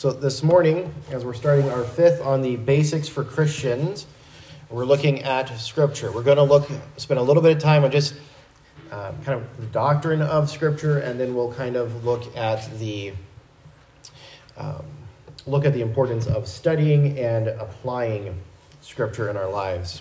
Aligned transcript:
So, 0.00 0.10
this 0.10 0.42
morning, 0.42 0.94
as 1.10 1.26
we're 1.26 1.34
starting 1.34 1.68
our 1.68 1.84
fifth 1.84 2.22
on 2.22 2.40
the 2.40 2.56
basics 2.56 3.06
for 3.06 3.22
Christians, 3.22 4.06
we're 4.70 4.86
looking 4.86 5.24
at 5.24 5.48
Scripture. 5.58 6.10
We're 6.10 6.22
going 6.22 6.38
to 6.38 6.42
look, 6.42 6.70
spend 6.96 7.20
a 7.20 7.22
little 7.22 7.42
bit 7.42 7.54
of 7.54 7.62
time 7.62 7.84
on 7.84 7.90
just 7.90 8.14
uh, 8.90 9.12
kind 9.26 9.42
of 9.42 9.60
the 9.60 9.66
doctrine 9.66 10.22
of 10.22 10.48
Scripture, 10.48 11.00
and 11.00 11.20
then 11.20 11.34
we'll 11.34 11.52
kind 11.52 11.76
of 11.76 12.02
look 12.02 12.34
at 12.34 12.66
the 12.78 13.12
um, 14.56 14.86
look 15.46 15.66
at 15.66 15.74
the 15.74 15.82
importance 15.82 16.26
of 16.26 16.48
studying 16.48 17.18
and 17.18 17.48
applying 17.48 18.40
Scripture 18.80 19.28
in 19.28 19.36
our 19.36 19.50
lives. 19.50 20.00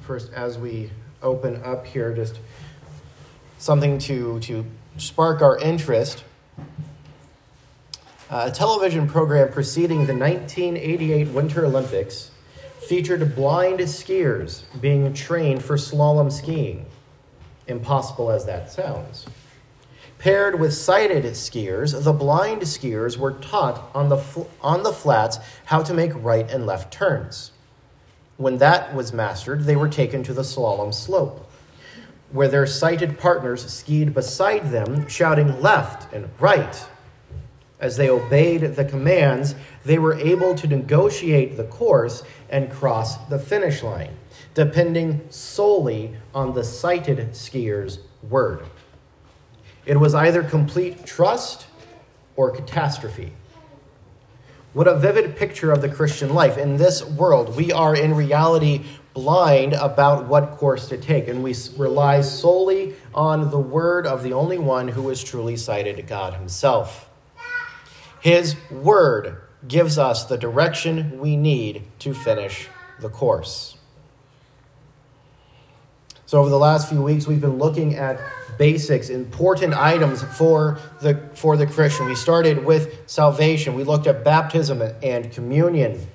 First, 0.00 0.32
as 0.32 0.56
we 0.56 0.90
open 1.22 1.62
up 1.62 1.86
here, 1.86 2.14
just 2.14 2.40
something 3.58 3.98
to 3.98 4.40
to 4.40 4.64
spark 4.96 5.42
our 5.42 5.58
interest. 5.58 6.24
Uh, 8.28 8.48
a 8.48 8.50
television 8.50 9.06
program 9.06 9.52
preceding 9.52 10.06
the 10.06 10.14
1988 10.14 11.28
Winter 11.28 11.64
Olympics 11.64 12.30
featured 12.80 13.34
blind 13.34 13.80
skiers 13.80 14.62
being 14.80 15.12
trained 15.12 15.62
for 15.62 15.76
slalom 15.76 16.30
skiing, 16.30 16.86
impossible 17.66 18.30
as 18.30 18.46
that 18.46 18.70
sounds. 18.70 19.26
Paired 20.18 20.58
with 20.58 20.72
sighted 20.72 21.24
skiers, 21.24 22.02
the 22.02 22.12
blind 22.12 22.62
skiers 22.62 23.16
were 23.16 23.32
taught 23.32 23.90
on 23.94 24.08
the, 24.08 24.16
fl- 24.16 24.44
on 24.62 24.82
the 24.82 24.92
flats 24.92 25.38
how 25.66 25.82
to 25.82 25.92
make 25.92 26.12
right 26.14 26.50
and 26.50 26.64
left 26.66 26.92
turns. 26.92 27.52
When 28.36 28.58
that 28.58 28.94
was 28.94 29.12
mastered, 29.12 29.64
they 29.64 29.76
were 29.76 29.88
taken 29.88 30.22
to 30.24 30.32
the 30.32 30.42
slalom 30.42 30.92
slope 30.92 31.45
where 32.32 32.48
their 32.48 32.66
sighted 32.66 33.18
partners 33.18 33.64
skied 33.72 34.14
beside 34.14 34.70
them, 34.70 35.06
shouting 35.08 35.60
left 35.60 36.12
and 36.12 36.28
right. 36.40 36.86
As 37.78 37.96
they 37.96 38.08
obeyed 38.08 38.62
the 38.76 38.84
commands, 38.84 39.54
they 39.84 39.98
were 39.98 40.14
able 40.14 40.54
to 40.54 40.66
negotiate 40.66 41.56
the 41.56 41.64
course 41.64 42.22
and 42.48 42.70
cross 42.70 43.16
the 43.28 43.38
finish 43.38 43.82
line, 43.82 44.16
depending 44.54 45.20
solely 45.30 46.16
on 46.34 46.54
the 46.54 46.64
sighted 46.64 47.36
skier's 47.36 47.98
word. 48.28 48.64
It 49.84 50.00
was 50.00 50.14
either 50.14 50.42
complete 50.42 51.06
trust 51.06 51.66
or 52.34 52.50
catastrophe. 52.50 53.32
What 54.72 54.88
a 54.88 54.98
vivid 54.98 55.36
picture 55.36 55.72
of 55.72 55.80
the 55.80 55.88
Christian 55.88 56.34
life. 56.34 56.58
In 56.58 56.76
this 56.76 57.04
world, 57.04 57.56
we 57.56 57.72
are 57.72 57.94
in 57.94 58.14
reality 58.14 58.84
blind 59.16 59.72
about 59.72 60.26
what 60.26 60.58
course 60.58 60.90
to 60.90 60.98
take, 60.98 61.26
and 61.26 61.42
we 61.42 61.54
rely 61.78 62.20
solely 62.20 62.94
on 63.14 63.50
the 63.50 63.58
word 63.58 64.06
of 64.06 64.22
the 64.22 64.34
only 64.34 64.58
one 64.58 64.88
who 64.88 65.08
is 65.08 65.24
truly 65.24 65.56
sighted, 65.56 66.06
God 66.06 66.34
Himself. 66.34 67.08
His 68.20 68.56
word 68.70 69.40
gives 69.66 69.96
us 69.96 70.26
the 70.26 70.36
direction 70.36 71.18
we 71.18 71.34
need 71.34 71.84
to 72.00 72.12
finish 72.12 72.68
the 73.00 73.08
course. 73.08 73.78
So, 76.26 76.38
over 76.38 76.50
the 76.50 76.58
last 76.58 76.90
few 76.90 77.00
weeks, 77.00 77.26
we've 77.26 77.40
been 77.40 77.56
looking 77.56 77.94
at 77.94 78.20
basics, 78.58 79.08
important 79.08 79.72
items 79.72 80.22
for 80.22 80.78
the, 81.00 81.18
for 81.32 81.56
the 81.56 81.66
Christian. 81.66 82.04
We 82.04 82.16
started 82.16 82.66
with 82.66 83.08
salvation, 83.08 83.74
we 83.74 83.84
looked 83.84 84.06
at 84.06 84.24
baptism 84.24 84.82
and 85.02 85.32
communion. 85.32 86.06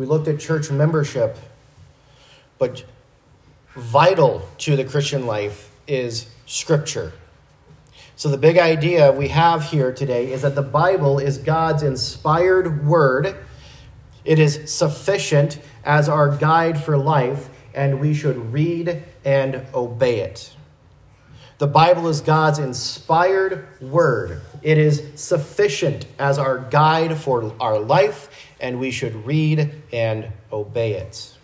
We 0.00 0.06
looked 0.06 0.28
at 0.28 0.40
church 0.40 0.70
membership. 0.70 1.36
But 2.56 2.84
vital 3.76 4.48
to 4.56 4.74
the 4.74 4.84
Christian 4.86 5.26
life 5.26 5.70
is 5.86 6.26
Scripture. 6.46 7.12
So, 8.16 8.30
the 8.30 8.38
big 8.38 8.56
idea 8.56 9.12
we 9.12 9.28
have 9.28 9.62
here 9.64 9.92
today 9.92 10.32
is 10.32 10.40
that 10.40 10.54
the 10.54 10.62
Bible 10.62 11.18
is 11.18 11.36
God's 11.36 11.82
inspired 11.82 12.86
word. 12.86 13.36
It 14.24 14.38
is 14.38 14.72
sufficient 14.72 15.58
as 15.84 16.08
our 16.08 16.34
guide 16.34 16.82
for 16.82 16.96
life, 16.96 17.50
and 17.74 18.00
we 18.00 18.14
should 18.14 18.54
read 18.54 19.04
and 19.22 19.66
obey 19.74 20.20
it. 20.20 20.56
The 21.58 21.66
Bible 21.66 22.08
is 22.08 22.22
God's 22.22 22.58
inspired 22.58 23.68
word. 23.82 24.40
It 24.62 24.78
is 24.78 25.02
sufficient 25.16 26.06
as 26.18 26.38
our 26.38 26.56
guide 26.56 27.18
for 27.18 27.54
our 27.60 27.78
life, 27.78 28.30
and 28.60 28.78
we 28.78 28.90
should 28.90 29.26
read 29.26 29.72
and 29.92 30.28
obey 30.52 30.94
it. 30.94 31.34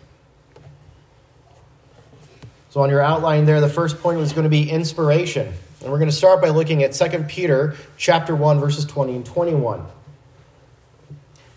So, 2.69 2.81
on 2.81 2.89
your 2.89 3.01
outline 3.01 3.45
there, 3.45 3.61
the 3.61 3.69
first 3.69 3.99
point 3.99 4.19
was 4.19 4.33
going 4.33 4.43
to 4.43 4.49
be 4.49 4.69
inspiration. 4.69 5.53
And 5.81 5.91
we're 5.91 5.99
going 5.99 6.09
to 6.09 6.15
start 6.15 6.41
by 6.41 6.49
looking 6.49 6.83
at 6.83 6.93
2 6.93 7.23
Peter 7.23 7.75
chapter 7.97 8.35
1 8.35 8.59
verses 8.59 8.85
20 8.85 9.15
and 9.15 9.25
21. 9.25 9.85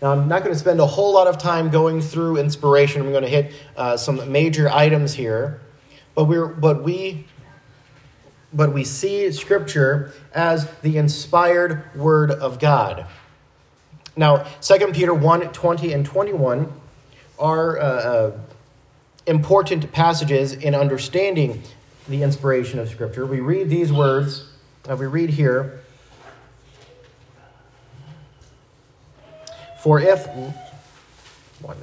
Now, 0.01 0.11
I'm 0.11 0.27
not 0.27 0.43
going 0.43 0.53
to 0.53 0.59
spend 0.59 0.79
a 0.79 0.85
whole 0.85 1.13
lot 1.13 1.27
of 1.27 1.37
time 1.37 1.69
going 1.69 2.01
through 2.01 2.37
inspiration. 2.37 3.01
I'm 3.01 3.11
going 3.11 3.23
to 3.23 3.29
hit 3.29 3.53
uh, 3.75 3.97
some 3.97 4.31
major 4.31 4.69
items 4.69 5.13
here. 5.13 5.61
But, 6.15 6.25
we're, 6.25 6.47
but 6.47 6.83
we 6.83 7.25
but 8.53 8.73
we 8.73 8.83
see 8.83 9.31
Scripture 9.31 10.11
as 10.33 10.69
the 10.81 10.97
inspired 10.97 11.95
Word 11.95 12.31
of 12.31 12.59
God. 12.59 13.07
Now, 14.15 14.45
2 14.61 14.91
Peter 14.93 15.13
1 15.13 15.53
20 15.53 15.93
and 15.93 16.05
21 16.05 16.71
are 17.39 17.79
uh, 17.79 17.83
uh, 17.83 18.31
important 19.25 19.91
passages 19.91 20.53
in 20.53 20.75
understanding 20.75 21.63
the 22.07 22.23
inspiration 22.23 22.79
of 22.79 22.89
Scripture. 22.89 23.25
We 23.25 23.39
read 23.39 23.69
these 23.69 23.91
words, 23.91 24.49
uh, 24.89 24.95
we 24.95 25.05
read 25.05 25.31
here, 25.31 25.81
For 29.81 29.99
if, 29.99 30.27
one, 31.59 31.75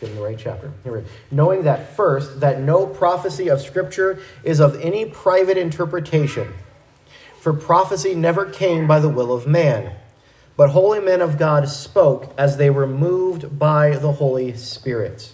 in 0.00 0.14
the 0.14 0.22
right 0.22 0.38
chapter. 0.38 0.70
Here 0.84 0.92
we 0.94 1.00
go. 1.00 1.06
Knowing 1.32 1.64
that 1.64 1.96
first, 1.96 2.38
that 2.38 2.60
no 2.60 2.86
prophecy 2.86 3.48
of 3.48 3.60
Scripture 3.60 4.20
is 4.44 4.60
of 4.60 4.80
any 4.80 5.06
private 5.06 5.58
interpretation. 5.58 6.52
For 7.40 7.52
prophecy 7.52 8.14
never 8.14 8.46
came 8.46 8.86
by 8.86 9.00
the 9.00 9.08
will 9.08 9.32
of 9.32 9.48
man, 9.48 9.96
but 10.56 10.70
holy 10.70 11.00
men 11.00 11.20
of 11.20 11.38
God 11.38 11.68
spoke 11.68 12.32
as 12.36 12.56
they 12.56 12.70
were 12.70 12.86
moved 12.86 13.58
by 13.58 13.96
the 13.96 14.12
Holy 14.12 14.54
Spirit. 14.56 15.32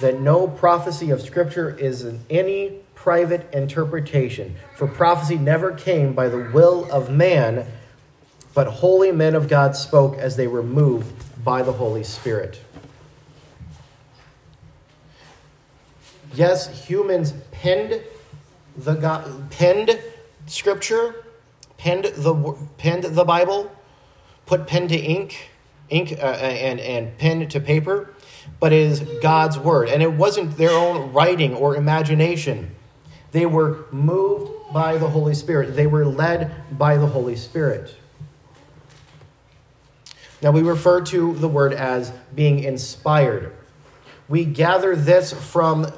That 0.00 0.20
no 0.20 0.46
prophecy 0.46 1.10
of 1.10 1.20
Scripture 1.20 1.76
is 1.76 2.04
in 2.04 2.20
any 2.30 2.80
private 2.94 3.52
interpretation. 3.52 4.56
For 4.76 4.86
prophecy 4.86 5.38
never 5.38 5.72
came 5.72 6.12
by 6.12 6.28
the 6.28 6.50
will 6.52 6.90
of 6.90 7.10
man, 7.10 7.66
but 8.54 8.66
holy 8.66 9.12
men 9.12 9.34
of 9.34 9.48
God 9.48 9.74
spoke 9.74 10.18
as 10.18 10.36
they 10.36 10.46
were 10.46 10.62
moved 10.62 11.44
by 11.44 11.62
the 11.62 11.72
Holy 11.72 12.04
Spirit. 12.04 12.60
Yes, 16.34 16.86
humans 16.86 17.32
penned 17.50 18.02
the 18.76 18.94
God, 18.94 19.50
penned 19.50 19.98
Scripture, 20.46 21.24
penned 21.78 22.04
the 22.04 22.56
penned 22.76 23.04
the 23.04 23.24
Bible, 23.24 23.70
put 24.44 24.66
pen 24.66 24.88
to 24.88 24.96
ink, 24.96 25.50
ink 25.88 26.12
uh, 26.12 26.26
and 26.26 26.78
and 26.78 27.16
pen 27.16 27.48
to 27.48 27.60
paper, 27.60 28.14
but 28.60 28.72
is 28.72 29.00
God's 29.22 29.58
word, 29.58 29.88
and 29.88 30.02
it 30.02 30.12
wasn't 30.12 30.58
their 30.58 30.72
own 30.72 31.12
writing 31.12 31.54
or 31.54 31.74
imagination. 31.76 32.74
They 33.32 33.46
were 33.46 33.86
moved 33.90 34.72
by 34.72 34.98
the 34.98 35.08
Holy 35.08 35.34
Spirit. 35.34 35.76
They 35.76 35.86
were 35.86 36.04
led 36.04 36.78
by 36.78 36.96
the 36.96 37.06
Holy 37.06 37.36
Spirit. 37.36 37.94
Now, 40.40 40.52
we 40.52 40.62
refer 40.62 41.00
to 41.02 41.34
the 41.34 41.48
word 41.48 41.72
as 41.72 42.12
being 42.34 42.60
inspired. 42.60 43.52
We 44.28 44.44
gather 44.44 44.94
this 44.94 45.32
from 45.32 45.92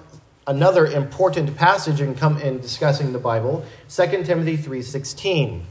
another 0.51 0.85
important 0.85 1.57
passage 1.57 2.01
in, 2.01 2.17
come, 2.17 2.37
in 2.39 2.59
discussing 2.59 3.13
the 3.13 3.21
Bible, 3.21 3.65
2 3.89 4.25
Timothy 4.25 4.59
3.16, 4.59 5.63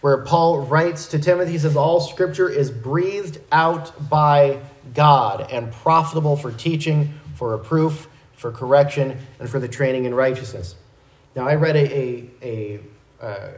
where 0.00 0.18
Paul 0.18 0.62
writes 0.62 1.06
to 1.06 1.18
Timothy, 1.20 1.52
he 1.52 1.58
says, 1.58 1.76
All 1.76 2.00
scripture 2.00 2.48
is 2.48 2.72
breathed 2.72 3.38
out 3.52 4.10
by 4.10 4.58
God 4.92 5.48
and 5.52 5.72
profitable 5.72 6.36
for 6.36 6.50
teaching, 6.50 7.14
for 7.36 7.56
reproof, 7.56 8.08
for 8.34 8.50
correction, 8.50 9.16
and 9.38 9.48
for 9.48 9.60
the 9.60 9.68
training 9.68 10.06
in 10.06 10.14
righteousness. 10.14 10.74
Now, 11.36 11.46
I 11.46 11.54
read 11.54 11.76
a, 11.76 11.96
a, 11.96 12.28
a 12.42 12.80
uh, 13.24 13.50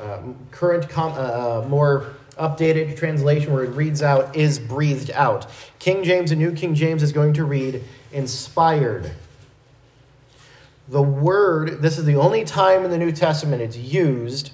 uh, 0.00 0.22
current, 0.52 0.88
com- 0.88 1.12
uh, 1.12 1.16
uh 1.16 1.66
more 1.68 2.14
updated 2.40 2.96
translation 2.96 3.52
where 3.52 3.64
it 3.64 3.70
reads 3.70 4.02
out 4.02 4.34
is 4.34 4.58
breathed 4.58 5.10
out. 5.12 5.46
King 5.78 6.02
James 6.02 6.30
and 6.30 6.40
New 6.40 6.52
King 6.52 6.74
James 6.74 7.02
is 7.02 7.12
going 7.12 7.34
to 7.34 7.44
read 7.44 7.84
inspired. 8.12 9.12
The 10.88 11.02
word, 11.02 11.82
this 11.82 11.98
is 11.98 12.04
the 12.04 12.16
only 12.16 12.44
time 12.44 12.84
in 12.84 12.90
the 12.90 12.98
New 12.98 13.12
Testament 13.12 13.62
it's 13.62 13.76
used, 13.76 14.50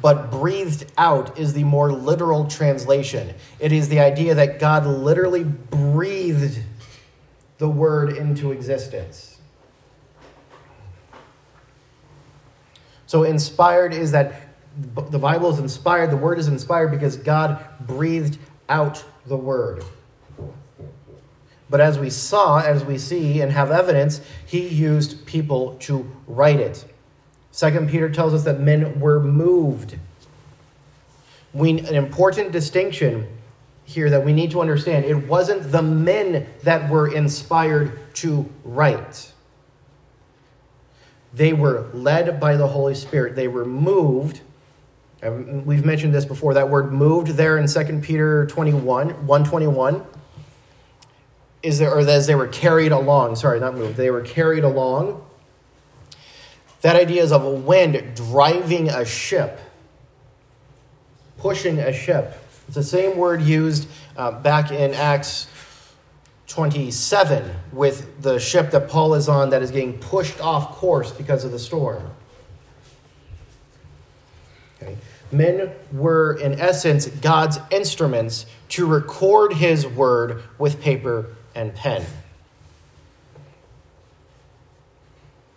but 0.00 0.30
breathed 0.30 0.90
out 0.96 1.38
is 1.38 1.52
the 1.52 1.64
more 1.64 1.92
literal 1.92 2.46
translation. 2.46 3.34
It 3.58 3.72
is 3.72 3.88
the 3.88 4.00
idea 4.00 4.34
that 4.34 4.58
God 4.58 4.86
literally 4.86 5.44
breathed 5.44 6.62
the 7.58 7.68
word 7.68 8.16
into 8.16 8.52
existence. 8.52 9.38
So, 13.06 13.24
inspired 13.24 13.92
is 13.92 14.12
that 14.12 14.49
the 15.10 15.18
Bible 15.18 15.50
is 15.50 15.58
inspired, 15.58 16.10
the 16.10 16.16
word 16.16 16.38
is 16.38 16.48
inspired 16.48 16.90
because 16.90 17.16
God 17.16 17.64
breathed 17.80 18.38
out 18.68 19.04
the 19.26 19.36
word. 19.36 19.84
But 21.68 21.80
as 21.80 21.98
we 21.98 22.10
saw, 22.10 22.60
as 22.60 22.84
we 22.84 22.98
see 22.98 23.40
and 23.40 23.52
have 23.52 23.70
evidence, 23.70 24.20
he 24.44 24.66
used 24.66 25.24
people 25.26 25.76
to 25.80 26.10
write 26.26 26.58
it. 26.58 26.84
Second 27.52 27.88
Peter 27.90 28.10
tells 28.10 28.34
us 28.34 28.44
that 28.44 28.60
men 28.60 29.00
were 29.00 29.20
moved. 29.20 29.96
We, 31.52 31.78
an 31.80 31.94
important 31.94 32.52
distinction 32.52 33.26
here 33.84 34.10
that 34.10 34.24
we 34.24 34.32
need 34.32 34.52
to 34.52 34.60
understand 34.60 35.04
it 35.04 35.26
wasn't 35.26 35.72
the 35.72 35.82
men 35.82 36.46
that 36.62 36.88
were 36.88 37.12
inspired 37.12 38.14
to 38.14 38.48
write. 38.64 39.32
They 41.32 41.52
were 41.52 41.88
led 41.92 42.40
by 42.40 42.56
the 42.56 42.68
Holy 42.68 42.94
Spirit. 42.94 43.36
They 43.36 43.48
were 43.48 43.64
moved. 43.64 44.40
We've 45.22 45.84
mentioned 45.84 46.14
this 46.14 46.24
before. 46.24 46.54
That 46.54 46.70
word 46.70 46.92
moved 46.92 47.28
there 47.28 47.58
in 47.58 47.66
2 47.66 48.00
Peter 48.00 48.46
21, 48.46 49.26
121 49.26 50.06
is 51.62 51.78
there, 51.78 51.94
or 51.94 52.00
as 52.00 52.26
they 52.26 52.34
were 52.34 52.48
carried 52.48 52.92
along, 52.92 53.36
sorry, 53.36 53.60
not 53.60 53.74
moved, 53.74 53.96
they 53.96 54.10
were 54.10 54.22
carried 54.22 54.64
along. 54.64 55.24
That 56.80 56.96
idea 56.96 57.22
is 57.22 57.32
of 57.32 57.44
a 57.44 57.50
wind 57.50 58.14
driving 58.14 58.88
a 58.88 59.04
ship, 59.04 59.60
pushing 61.36 61.78
a 61.78 61.92
ship. 61.92 62.42
It's 62.66 62.76
the 62.76 62.82
same 62.82 63.18
word 63.18 63.42
used 63.42 63.88
uh, 64.16 64.30
back 64.40 64.70
in 64.70 64.94
Acts 64.94 65.48
27 66.46 67.48
with 67.72 68.22
the 68.22 68.38
ship 68.38 68.70
that 68.70 68.88
Paul 68.88 69.14
is 69.14 69.28
on 69.28 69.50
that 69.50 69.62
is 69.62 69.70
getting 69.70 69.98
pushed 69.98 70.40
off 70.40 70.76
course 70.76 71.12
because 71.12 71.44
of 71.44 71.52
the 71.52 71.58
storm. 71.58 72.10
Okay. 74.82 74.96
Men 75.32 75.70
were, 75.92 76.34
in 76.34 76.58
essence, 76.58 77.06
God's 77.06 77.58
instruments 77.70 78.46
to 78.70 78.86
record 78.86 79.54
his 79.54 79.86
word 79.86 80.42
with 80.58 80.80
paper 80.80 81.26
and 81.54 81.74
pen. 81.74 82.04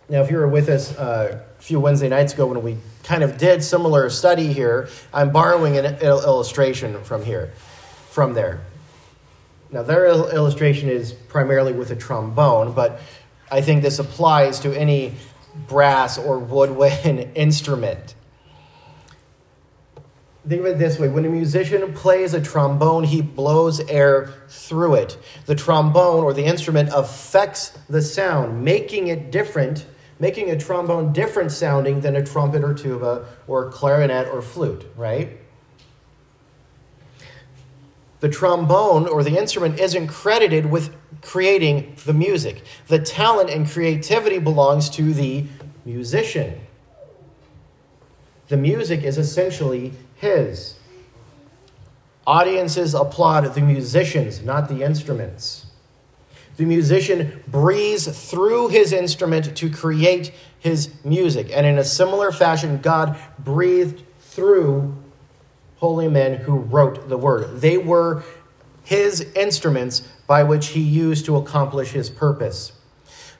Now, 0.08 0.22
if 0.22 0.30
you 0.30 0.36
were 0.36 0.48
with 0.48 0.68
us 0.68 0.96
uh, 0.96 1.40
a 1.58 1.62
few 1.62 1.80
Wednesday 1.80 2.08
nights 2.08 2.34
ago 2.34 2.46
when 2.46 2.62
we 2.62 2.76
kind 3.04 3.22
of 3.22 3.38
did 3.38 3.64
similar 3.64 4.10
study 4.10 4.52
here, 4.52 4.88
I'm 5.12 5.30
borrowing 5.30 5.76
an 5.78 5.96
illustration 6.02 7.02
from 7.04 7.24
here, 7.24 7.52
from 8.10 8.34
there. 8.34 8.60
Now, 9.70 9.82
their 9.82 10.06
illustration 10.06 10.88
is 10.88 11.12
primarily 11.12 11.72
with 11.72 11.90
a 11.90 11.96
trombone, 11.96 12.74
but 12.74 13.00
I 13.50 13.60
think 13.60 13.82
this 13.82 13.98
applies 13.98 14.60
to 14.60 14.78
any 14.78 15.14
brass 15.66 16.18
or 16.18 16.38
woodwind 16.38 17.30
instrument. 17.34 18.14
Think 20.46 20.60
of 20.60 20.66
it 20.66 20.78
this 20.78 20.98
way 20.98 21.08
when 21.08 21.24
a 21.24 21.30
musician 21.30 21.94
plays 21.94 22.34
a 22.34 22.40
trombone, 22.40 23.04
he 23.04 23.22
blows 23.22 23.80
air 23.88 24.34
through 24.48 24.96
it. 24.96 25.16
The 25.46 25.54
trombone 25.54 26.22
or 26.22 26.34
the 26.34 26.44
instrument 26.44 26.90
affects 26.94 27.70
the 27.88 28.02
sound, 28.02 28.62
making 28.62 29.08
it 29.08 29.32
different, 29.32 29.86
making 30.20 30.50
a 30.50 30.58
trombone 30.58 31.14
different 31.14 31.50
sounding 31.50 32.02
than 32.02 32.14
a 32.14 32.24
trumpet 32.24 32.62
or 32.62 32.74
tuba 32.74 33.24
or 33.46 33.70
clarinet 33.70 34.28
or 34.28 34.42
flute, 34.42 34.86
right? 34.96 35.38
The 38.20 38.28
trombone 38.28 39.06
or 39.06 39.22
the 39.22 39.38
instrument 39.38 39.80
isn't 39.80 40.08
credited 40.08 40.66
with 40.66 40.94
creating 41.22 41.96
the 42.04 42.12
music. 42.12 42.62
The 42.88 42.98
talent 42.98 43.48
and 43.48 43.66
creativity 43.66 44.38
belongs 44.38 44.90
to 44.90 45.14
the 45.14 45.46
musician. 45.86 46.60
The 48.48 48.56
music 48.58 49.02
is 49.02 49.16
essentially 49.16 49.92
his. 50.16 50.76
Audiences 52.26 52.94
applaud 52.94 53.42
the 53.54 53.60
musicians, 53.60 54.42
not 54.42 54.68
the 54.68 54.82
instruments. 54.82 55.66
The 56.56 56.64
musician 56.64 57.42
breathes 57.48 58.06
through 58.30 58.68
his 58.68 58.92
instrument 58.92 59.56
to 59.56 59.68
create 59.68 60.32
his 60.58 60.94
music. 61.04 61.50
And 61.52 61.66
in 61.66 61.78
a 61.78 61.84
similar 61.84 62.32
fashion, 62.32 62.78
God 62.78 63.18
breathed 63.38 64.04
through 64.20 64.96
holy 65.76 66.08
men 66.08 66.40
who 66.40 66.56
wrote 66.56 67.08
the 67.08 67.18
word. 67.18 67.60
They 67.60 67.76
were 67.76 68.22
his 68.84 69.20
instruments 69.34 70.00
by 70.26 70.44
which 70.44 70.68
he 70.68 70.80
used 70.80 71.26
to 71.26 71.36
accomplish 71.36 71.90
his 71.90 72.08
purpose. 72.08 72.72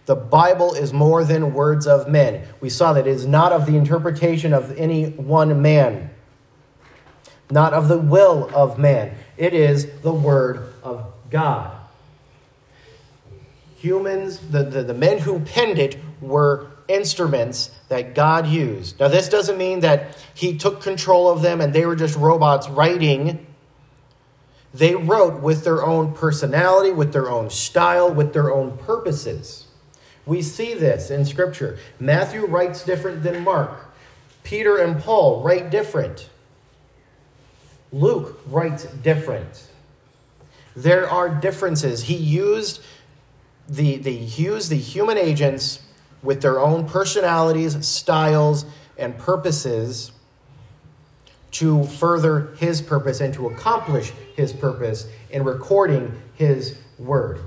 The 0.06 0.16
Bible 0.16 0.74
is 0.74 0.92
more 0.92 1.24
than 1.24 1.54
words 1.54 1.86
of 1.86 2.08
men. 2.08 2.46
We 2.60 2.68
saw 2.68 2.92
that 2.92 3.06
it 3.06 3.10
is 3.10 3.26
not 3.26 3.52
of 3.52 3.64
the 3.64 3.76
interpretation 3.76 4.52
of 4.52 4.76
any 4.76 5.06
one 5.10 5.62
man 5.62 6.10
not 7.50 7.72
of 7.72 7.88
the 7.88 7.98
will 7.98 8.50
of 8.54 8.78
man. 8.78 9.14
It 9.36 9.54
is 9.54 9.86
the 10.00 10.12
word 10.12 10.72
of 10.82 11.12
God. 11.30 11.76
Humans, 13.78 14.38
the, 14.50 14.62
the, 14.62 14.82
the 14.82 14.94
men 14.94 15.18
who 15.18 15.40
penned 15.40 15.78
it, 15.78 15.98
were 16.20 16.68
instruments 16.88 17.70
that 17.88 18.14
God 18.14 18.46
used. 18.46 18.98
Now, 19.00 19.08
this 19.08 19.28
doesn't 19.28 19.58
mean 19.58 19.80
that 19.80 20.16
He 20.34 20.56
took 20.56 20.82
control 20.82 21.28
of 21.28 21.42
them 21.42 21.60
and 21.60 21.72
they 21.72 21.84
were 21.84 21.96
just 21.96 22.16
robots 22.16 22.68
writing. 22.68 23.46
They 24.72 24.94
wrote 24.94 25.40
with 25.40 25.64
their 25.64 25.84
own 25.84 26.14
personality, 26.14 26.92
with 26.92 27.12
their 27.12 27.30
own 27.30 27.50
style, 27.50 28.12
with 28.12 28.32
their 28.32 28.52
own 28.52 28.76
purposes. 28.78 29.66
We 30.26 30.42
see 30.42 30.74
this 30.74 31.10
in 31.10 31.24
Scripture. 31.24 31.78
Matthew 32.00 32.46
writes 32.46 32.84
different 32.84 33.22
than 33.22 33.44
Mark, 33.44 33.92
Peter 34.42 34.78
and 34.78 35.00
Paul 35.00 35.42
write 35.42 35.70
different. 35.70 36.28
Luke 37.94 38.40
writes 38.48 38.86
different. 38.86 39.68
There 40.74 41.08
are 41.08 41.28
differences. 41.28 42.02
He 42.02 42.16
used 42.16 42.82
the, 43.68 43.98
the, 43.98 44.10
he 44.10 44.42
used 44.42 44.68
the 44.68 44.76
human 44.76 45.16
agents 45.16 45.80
with 46.20 46.42
their 46.42 46.58
own 46.58 46.88
personalities, 46.88 47.86
styles, 47.86 48.66
and 48.98 49.16
purposes 49.16 50.10
to 51.52 51.84
further 51.84 52.52
his 52.58 52.82
purpose 52.82 53.20
and 53.20 53.32
to 53.34 53.46
accomplish 53.46 54.10
his 54.34 54.52
purpose 54.52 55.06
in 55.30 55.44
recording 55.44 56.20
his 56.34 56.76
word. 56.98 57.40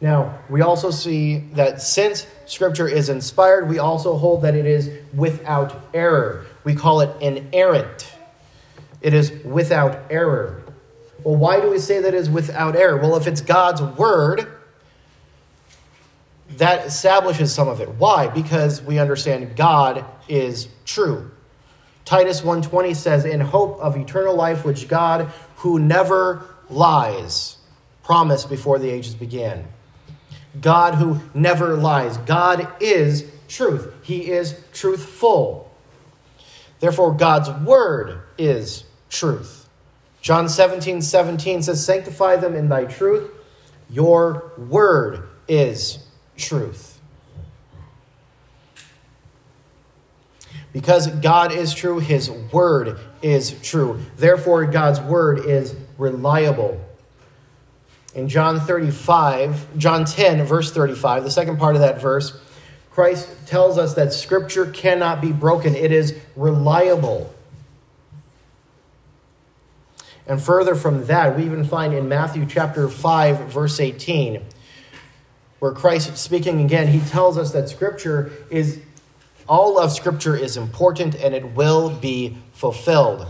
Now, 0.00 0.38
we 0.48 0.60
also 0.62 0.92
see 0.92 1.38
that 1.54 1.82
since 1.82 2.28
Scripture 2.46 2.88
is 2.88 3.08
inspired, 3.08 3.68
we 3.68 3.80
also 3.80 4.16
hold 4.16 4.42
that 4.42 4.54
it 4.54 4.66
is 4.66 4.88
without 5.12 5.88
error. 5.92 6.46
We 6.64 6.74
call 6.74 7.00
it 7.00 7.10
inerrant. 7.20 8.12
It 9.00 9.14
is 9.14 9.32
without 9.44 9.98
error. 10.10 10.62
Well, 11.24 11.36
why 11.36 11.60
do 11.60 11.70
we 11.70 11.78
say 11.78 12.00
that 12.00 12.14
is 12.14 12.28
without 12.28 12.76
error? 12.76 12.96
Well, 12.96 13.16
if 13.16 13.26
it's 13.26 13.40
God's 13.40 13.82
word, 13.82 14.46
that 16.56 16.86
establishes 16.86 17.52
some 17.52 17.68
of 17.68 17.80
it. 17.80 17.88
Why? 17.96 18.28
Because 18.28 18.82
we 18.82 18.98
understand 18.98 19.56
God 19.56 20.04
is 20.28 20.68
true. 20.84 21.30
Titus 22.04 22.42
1:20 22.42 22.94
says, 22.94 23.24
"In 23.24 23.40
hope 23.40 23.78
of 23.80 23.96
eternal 23.96 24.34
life 24.34 24.64
which 24.64 24.88
God, 24.88 25.28
who 25.56 25.78
never 25.78 26.42
lies, 26.68 27.56
promised 28.02 28.48
before 28.48 28.78
the 28.78 28.90
ages 28.90 29.14
began." 29.14 29.66
God 30.60 30.96
who 30.96 31.20
never 31.32 31.76
lies. 31.76 32.16
God 32.18 32.66
is 32.80 33.24
truth. 33.46 33.92
He 34.02 34.32
is 34.32 34.56
truthful. 34.72 35.69
Therefore, 36.80 37.14
God's 37.14 37.50
word 37.64 38.22
is 38.38 38.84
truth. 39.10 39.68
John 40.22 40.48
17, 40.48 41.02
17 41.02 41.62
says, 41.62 41.84
Sanctify 41.84 42.36
them 42.36 42.54
in 42.54 42.68
thy 42.68 42.84
truth. 42.84 43.30
Your 43.88 44.52
word 44.56 45.28
is 45.48 45.98
truth. 46.36 46.98
Because 50.72 51.08
God 51.08 51.52
is 51.52 51.74
true, 51.74 51.98
his 51.98 52.30
word 52.30 52.98
is 53.22 53.60
true. 53.60 54.00
Therefore, 54.16 54.66
God's 54.66 55.00
word 55.00 55.40
is 55.40 55.74
reliable. 55.98 56.80
In 58.14 58.28
John 58.28 58.60
35, 58.60 59.78
John 59.78 60.04
10, 60.04 60.44
verse 60.44 60.72
35, 60.72 61.24
the 61.24 61.30
second 61.30 61.58
part 61.58 61.74
of 61.74 61.82
that 61.82 62.00
verse, 62.00 62.40
Christ 62.90 63.28
tells 63.46 63.78
us 63.78 63.94
that 63.94 64.12
Scripture 64.12 64.66
cannot 64.66 65.20
be 65.20 65.32
broken, 65.32 65.74
it 65.74 65.92
is 65.92 66.18
reliable. 66.36 67.32
And 70.26 70.40
further 70.40 70.74
from 70.74 71.06
that, 71.06 71.36
we 71.36 71.44
even 71.44 71.64
find 71.64 71.92
in 71.92 72.08
Matthew 72.08 72.46
chapter 72.46 72.88
5, 72.88 73.50
verse 73.50 73.80
18, 73.80 74.42
where 75.58 75.72
Christ 75.72 76.16
speaking 76.16 76.60
again, 76.60 76.88
he 76.88 77.00
tells 77.00 77.36
us 77.36 77.52
that 77.52 77.68
Scripture 77.68 78.30
is, 78.50 78.80
all 79.48 79.78
of 79.78 79.90
Scripture 79.92 80.36
is 80.36 80.56
important 80.56 81.14
and 81.16 81.34
it 81.34 81.52
will 81.54 81.90
be 81.90 82.36
fulfilled. 82.52 83.26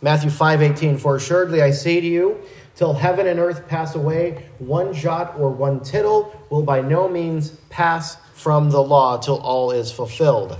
Matthew 0.00 0.30
5, 0.30 0.62
18, 0.62 0.96
For 0.96 1.16
assuredly 1.16 1.60
I 1.60 1.72
say 1.72 2.00
to 2.00 2.06
you, 2.06 2.40
Till 2.80 2.94
heaven 2.94 3.26
and 3.26 3.38
earth 3.38 3.68
pass 3.68 3.94
away, 3.94 4.46
one 4.58 4.94
jot 4.94 5.38
or 5.38 5.50
one 5.50 5.80
tittle 5.80 6.34
will 6.48 6.62
by 6.62 6.80
no 6.80 7.08
means 7.08 7.50
pass 7.68 8.16
from 8.40 8.70
the 8.70 8.82
law 8.82 9.18
till 9.18 9.38
all 9.38 9.70
is 9.70 9.92
fulfilled. 9.92 10.56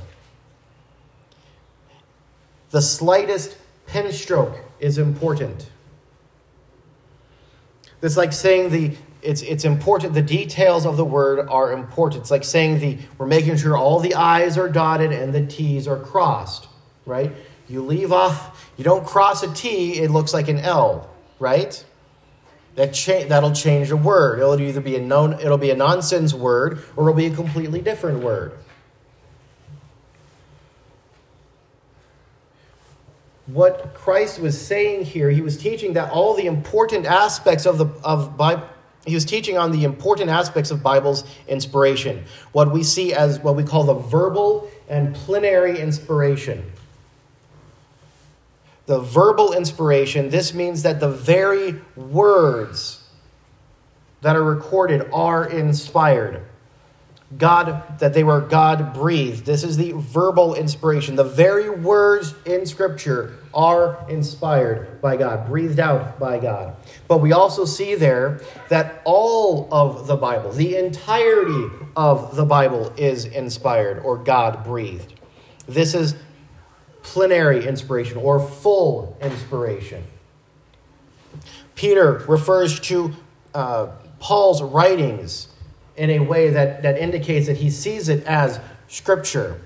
The 2.72 2.82
slightest 2.82 3.56
pen 3.86 4.12
stroke 4.12 4.58
is 4.78 4.98
important. 4.98 5.70
It's 8.02 8.18
like 8.18 8.34
saying 8.34 8.70
the 8.70 8.96
it's 9.22 9.40
it's 9.42 9.64
important 9.64 10.12
the 10.12 10.22
details 10.22 10.84
of 10.84 10.98
the 10.98 11.04
word 11.04 11.48
are 11.48 11.72
important. 11.72 12.22
It's 12.22 12.30
like 12.30 12.44
saying 12.44 12.80
the 12.80 12.98
we're 13.16 13.26
making 13.26 13.56
sure 13.56 13.76
all 13.76 13.98
the 13.98 14.14
I's 14.14 14.58
are 14.58 14.68
dotted 14.68 15.10
and 15.12 15.34
the 15.34 15.46
T's 15.46 15.88
are 15.88 15.98
crossed, 15.98 16.68
right? 17.06 17.32
You 17.66 17.82
leave 17.82 18.12
off, 18.12 18.70
you 18.76 18.84
don't 18.84 19.06
cross 19.06 19.42
a 19.42 19.52
T, 19.54 20.00
it 20.00 20.10
looks 20.10 20.34
like 20.34 20.48
an 20.48 20.58
L, 20.58 21.08
right? 21.38 21.82
That 22.76 22.94
cha- 22.94 23.24
that'll 23.26 23.52
change 23.52 23.90
a 23.90 23.96
word. 23.96 24.38
It'll 24.38 24.60
either 24.60 24.80
be 24.80 24.96
a 24.96 25.00
known, 25.00 25.34
it'll 25.34 25.58
be 25.58 25.70
a 25.70 25.76
nonsense 25.76 26.32
word, 26.32 26.82
or 26.96 27.08
it'll 27.08 27.16
be 27.16 27.26
a 27.26 27.34
completely 27.34 27.80
different 27.80 28.22
word. 28.22 28.52
what 33.52 33.94
Christ 33.94 34.40
was 34.40 34.60
saying 34.60 35.04
here, 35.04 35.30
he 35.30 35.40
was 35.40 35.56
teaching 35.56 35.94
that 35.94 36.10
all 36.10 36.34
the 36.34 36.46
important 36.46 37.06
aspects 37.06 37.66
of 37.66 37.78
the 37.78 37.86
of 38.04 38.36
Bible 38.36 38.66
he 39.06 39.14
was 39.14 39.24
teaching 39.24 39.56
on 39.56 39.72
the 39.72 39.84
important 39.84 40.28
aspects 40.28 40.70
of 40.70 40.82
Bible's 40.82 41.24
inspiration, 41.48 42.22
what 42.52 42.70
we 42.70 42.82
see 42.82 43.14
as 43.14 43.40
what 43.40 43.56
we 43.56 43.64
call 43.64 43.84
the 43.84 43.94
verbal 43.94 44.70
and 44.90 45.14
plenary 45.14 45.80
inspiration. 45.80 46.70
The 48.86 49.00
verbal 49.00 49.52
inspiration, 49.52 50.30
this 50.30 50.52
means 50.54 50.82
that 50.82 51.00
the 51.00 51.10
very 51.10 51.80
words 51.96 53.08
that 54.22 54.36
are 54.36 54.42
recorded 54.42 55.08
are 55.12 55.48
inspired. 55.48 56.42
God, 57.38 58.00
that 58.00 58.12
they 58.12 58.24
were 58.24 58.40
God 58.40 58.92
breathed. 58.92 59.46
This 59.46 59.62
is 59.62 59.76
the 59.76 59.92
verbal 59.92 60.54
inspiration. 60.56 61.14
The 61.14 61.22
very 61.22 61.70
words 61.70 62.34
in 62.44 62.66
Scripture 62.66 63.36
are 63.54 64.04
inspired 64.08 65.00
by 65.00 65.16
God, 65.16 65.46
breathed 65.46 65.78
out 65.78 66.18
by 66.18 66.40
God. 66.40 66.74
But 67.06 67.18
we 67.18 67.30
also 67.30 67.64
see 67.64 67.94
there 67.94 68.40
that 68.68 69.00
all 69.04 69.68
of 69.70 70.08
the 70.08 70.16
Bible, 70.16 70.50
the 70.50 70.76
entirety 70.76 71.68
of 71.94 72.34
the 72.34 72.44
Bible, 72.44 72.92
is 72.96 73.26
inspired 73.26 74.00
or 74.00 74.16
God 74.18 74.64
breathed. 74.64 75.14
This 75.68 75.94
is 75.94 76.16
plenary 77.02 77.66
inspiration 77.66 78.18
or 78.18 78.40
full 78.40 79.16
inspiration. 79.20 80.04
Peter 81.74 82.24
refers 82.28 82.78
to 82.80 83.12
uh, 83.54 83.88
Paul's 84.18 84.62
writings 84.62 85.48
in 85.96 86.10
a 86.10 86.18
way 86.18 86.50
that, 86.50 86.82
that 86.82 86.98
indicates 86.98 87.46
that 87.46 87.56
he 87.56 87.70
sees 87.70 88.08
it 88.08 88.24
as 88.26 88.60
Scripture. 88.88 89.60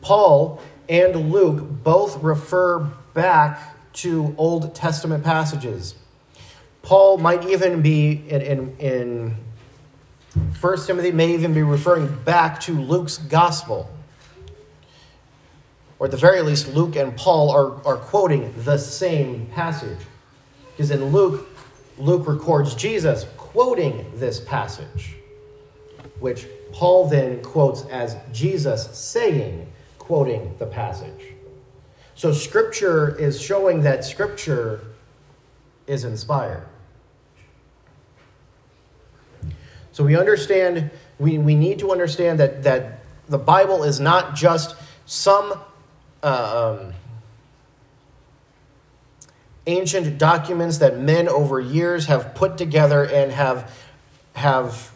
Paul 0.00 0.60
and 0.88 1.30
Luke 1.30 1.64
both 1.82 2.22
refer 2.22 2.80
back 3.14 3.92
to 3.94 4.34
Old 4.36 4.74
Testament 4.74 5.24
passages. 5.24 5.94
Paul 6.82 7.18
might 7.18 7.48
even 7.48 7.80
be 7.80 8.12
in, 8.28 8.42
in, 8.42 8.76
in 8.78 9.36
1 10.60 10.86
Timothy, 10.86 11.12
may 11.12 11.32
even 11.32 11.54
be 11.54 11.62
referring 11.62 12.22
back 12.24 12.60
to 12.60 12.72
Luke's 12.72 13.18
gospel. 13.18 13.88
Or 16.04 16.08
at 16.08 16.10
the 16.10 16.18
very 16.18 16.42
least, 16.42 16.68
Luke 16.74 16.96
and 16.96 17.16
Paul 17.16 17.48
are, 17.48 17.82
are 17.86 17.96
quoting 17.96 18.52
the 18.58 18.76
same 18.76 19.46
passage. 19.46 20.00
Because 20.70 20.90
in 20.90 21.02
Luke, 21.06 21.48
Luke 21.96 22.28
records 22.28 22.74
Jesus 22.74 23.24
quoting 23.38 24.12
this 24.16 24.38
passage 24.38 25.14
which 26.20 26.46
Paul 26.72 27.08
then 27.08 27.40
quotes 27.42 27.86
as 27.86 28.18
Jesus 28.34 28.90
saying, 28.94 29.66
quoting 29.98 30.54
the 30.58 30.66
passage. 30.66 31.32
So 32.14 32.32
Scripture 32.34 33.16
is 33.16 33.40
showing 33.40 33.80
that 33.84 34.04
Scripture 34.04 34.82
is 35.86 36.04
inspired. 36.04 36.66
So 39.92 40.04
we 40.04 40.18
understand, 40.18 40.90
we, 41.18 41.38
we 41.38 41.54
need 41.54 41.78
to 41.78 41.92
understand 41.92 42.38
that, 42.40 42.62
that 42.64 43.00
the 43.26 43.38
Bible 43.38 43.84
is 43.84 44.00
not 44.00 44.34
just 44.34 44.76
some 45.06 45.54
um, 46.24 46.94
ancient 49.66 50.18
documents 50.18 50.78
that 50.78 50.98
men 50.98 51.28
over 51.28 51.60
years 51.60 52.06
have 52.06 52.34
put 52.34 52.58
together 52.58 53.04
and 53.04 53.32
have, 53.32 53.70
have 54.34 54.92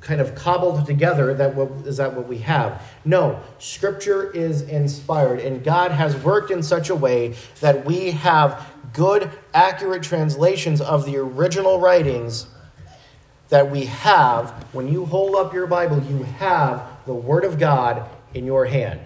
kind 0.00 0.20
of 0.20 0.34
cobbled 0.34 0.86
together 0.86 1.34
that 1.34 1.54
what, 1.54 1.70
is 1.86 1.98
that 1.98 2.14
what 2.14 2.26
we 2.26 2.38
have? 2.38 2.82
No 3.04 3.40
scripture 3.58 4.30
is 4.30 4.62
inspired 4.62 5.40
and 5.40 5.62
god 5.62 5.90
has 5.90 6.16
worked 6.16 6.50
in 6.50 6.62
such 6.62 6.88
a 6.88 6.94
way 6.94 7.34
that 7.60 7.84
we 7.84 8.12
have 8.12 8.72
good 8.94 9.30
accurate 9.52 10.02
translations 10.02 10.80
of 10.80 11.04
the 11.04 11.16
original 11.18 11.78
writings 11.78 12.46
that 13.50 13.70
we 13.70 13.84
have. 13.84 14.50
When 14.72 14.88
you 14.88 15.04
hold 15.04 15.34
up 15.34 15.52
your 15.52 15.66
bible 15.66 16.02
you 16.08 16.22
have 16.22 16.86
the 17.04 17.14
word 17.14 17.44
of 17.44 17.58
god 17.58 18.08
in 18.32 18.46
your 18.46 18.64
hand 18.64 19.00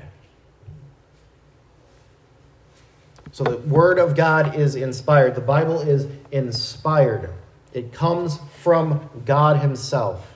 so 3.32 3.42
the 3.42 3.56
word 3.58 3.98
of 3.98 4.14
god 4.14 4.54
is 4.54 4.76
inspired 4.76 5.34
the 5.34 5.40
bible 5.40 5.80
is 5.80 6.06
inspired 6.30 7.30
it 7.72 7.92
comes 7.92 8.38
from 8.60 9.08
god 9.24 9.58
himself 9.58 10.32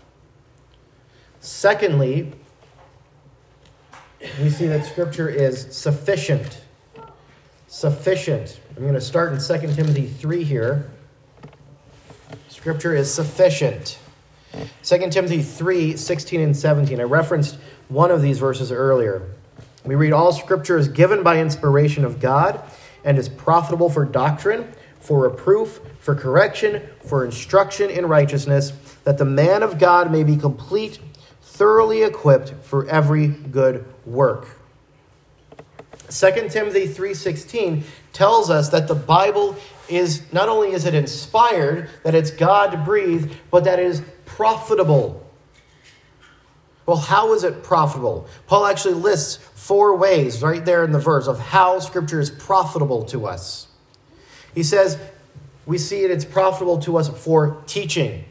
Secondly, 1.46 2.32
we 4.42 4.50
see 4.50 4.66
that 4.66 4.84
Scripture 4.84 5.28
is 5.28 5.68
sufficient. 5.70 6.60
Sufficient. 7.68 8.58
I'm 8.76 8.82
going 8.82 8.94
to 8.94 9.00
start 9.00 9.32
in 9.32 9.38
2 9.38 9.74
Timothy 9.74 10.08
3 10.08 10.42
here. 10.42 10.90
Scripture 12.48 12.96
is 12.96 13.14
sufficient. 13.14 14.00
2 14.82 15.10
Timothy 15.10 15.40
3 15.40 15.96
16 15.96 16.40
and 16.40 16.56
17. 16.56 16.98
I 16.98 17.04
referenced 17.04 17.58
one 17.86 18.10
of 18.10 18.22
these 18.22 18.40
verses 18.40 18.72
earlier. 18.72 19.22
We 19.84 19.94
read, 19.94 20.12
All 20.12 20.32
Scripture 20.32 20.78
is 20.78 20.88
given 20.88 21.22
by 21.22 21.38
inspiration 21.38 22.04
of 22.04 22.18
God 22.18 22.60
and 23.06 23.16
is 23.18 23.30
profitable 23.30 23.88
for 23.88 24.04
doctrine, 24.04 24.70
for 25.00 25.20
reproof, 25.20 25.80
for 26.00 26.14
correction, 26.14 26.82
for 27.06 27.24
instruction 27.24 27.88
in 27.88 28.04
righteousness, 28.06 28.72
that 29.04 29.16
the 29.16 29.24
man 29.24 29.62
of 29.62 29.78
God 29.78 30.12
may 30.12 30.24
be 30.24 30.36
complete 30.36 30.98
thoroughly 31.40 32.02
equipped 32.02 32.52
for 32.62 32.86
every 32.88 33.28
good 33.28 33.86
work. 34.04 34.48
2 36.10 36.50
Timothy 36.50 36.86
3:16 36.86 37.84
tells 38.12 38.50
us 38.50 38.68
that 38.68 38.88
the 38.88 38.94
Bible 38.94 39.56
is 39.88 40.22
not 40.32 40.48
only 40.48 40.72
is 40.72 40.84
it 40.84 40.94
inspired, 40.94 41.88
that 42.02 42.14
it's 42.14 42.30
God 42.30 42.84
breathed, 42.84 43.34
but 43.50 43.64
that 43.64 43.78
it 43.78 43.86
is 43.86 44.02
profitable. 44.24 45.25
Well, 46.86 46.96
how 46.96 47.34
is 47.34 47.42
it 47.42 47.64
profitable? 47.64 48.28
Paul 48.46 48.66
actually 48.66 48.94
lists 48.94 49.36
four 49.36 49.96
ways 49.96 50.40
right 50.40 50.64
there 50.64 50.84
in 50.84 50.92
the 50.92 51.00
verse 51.00 51.26
of 51.26 51.38
how 51.38 51.80
scripture 51.80 52.20
is 52.20 52.30
profitable 52.30 53.04
to 53.06 53.26
us. 53.26 53.66
He 54.54 54.62
says, 54.62 54.96
we 55.66 55.78
see 55.78 56.04
it, 56.04 56.12
it's 56.12 56.24
profitable 56.24 56.78
to 56.78 56.96
us 56.96 57.08
for 57.08 57.60
teaching. 57.66 58.24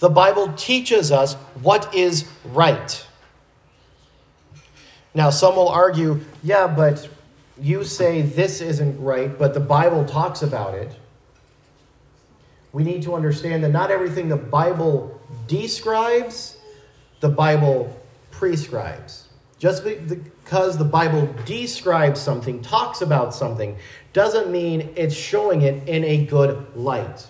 The 0.00 0.08
Bible 0.08 0.52
teaches 0.54 1.12
us 1.12 1.34
what 1.62 1.94
is 1.94 2.28
right. 2.44 3.06
Now, 5.14 5.30
some 5.30 5.54
will 5.54 5.68
argue, 5.68 6.20
yeah, 6.42 6.66
but 6.66 7.08
you 7.60 7.84
say 7.84 8.22
this 8.22 8.60
isn't 8.60 9.00
right, 9.00 9.38
but 9.38 9.54
the 9.54 9.60
Bible 9.60 10.04
talks 10.04 10.42
about 10.42 10.74
it. 10.74 10.92
We 12.72 12.82
need 12.82 13.02
to 13.02 13.14
understand 13.14 13.62
that 13.64 13.70
not 13.70 13.90
everything 13.90 14.28
the 14.28 14.36
Bible 14.36 15.20
describes, 15.46 16.56
the 17.20 17.28
Bible 17.28 17.99
prescribes. 18.40 19.28
Just 19.58 19.84
because 19.84 20.78
the 20.78 20.84
Bible 20.84 21.28
describes 21.44 22.18
something, 22.18 22.62
talks 22.62 23.02
about 23.02 23.34
something, 23.34 23.76
doesn't 24.14 24.50
mean 24.50 24.94
it's 24.96 25.14
showing 25.14 25.60
it 25.60 25.86
in 25.86 26.02
a 26.04 26.24
good 26.24 26.74
light. 26.74 27.26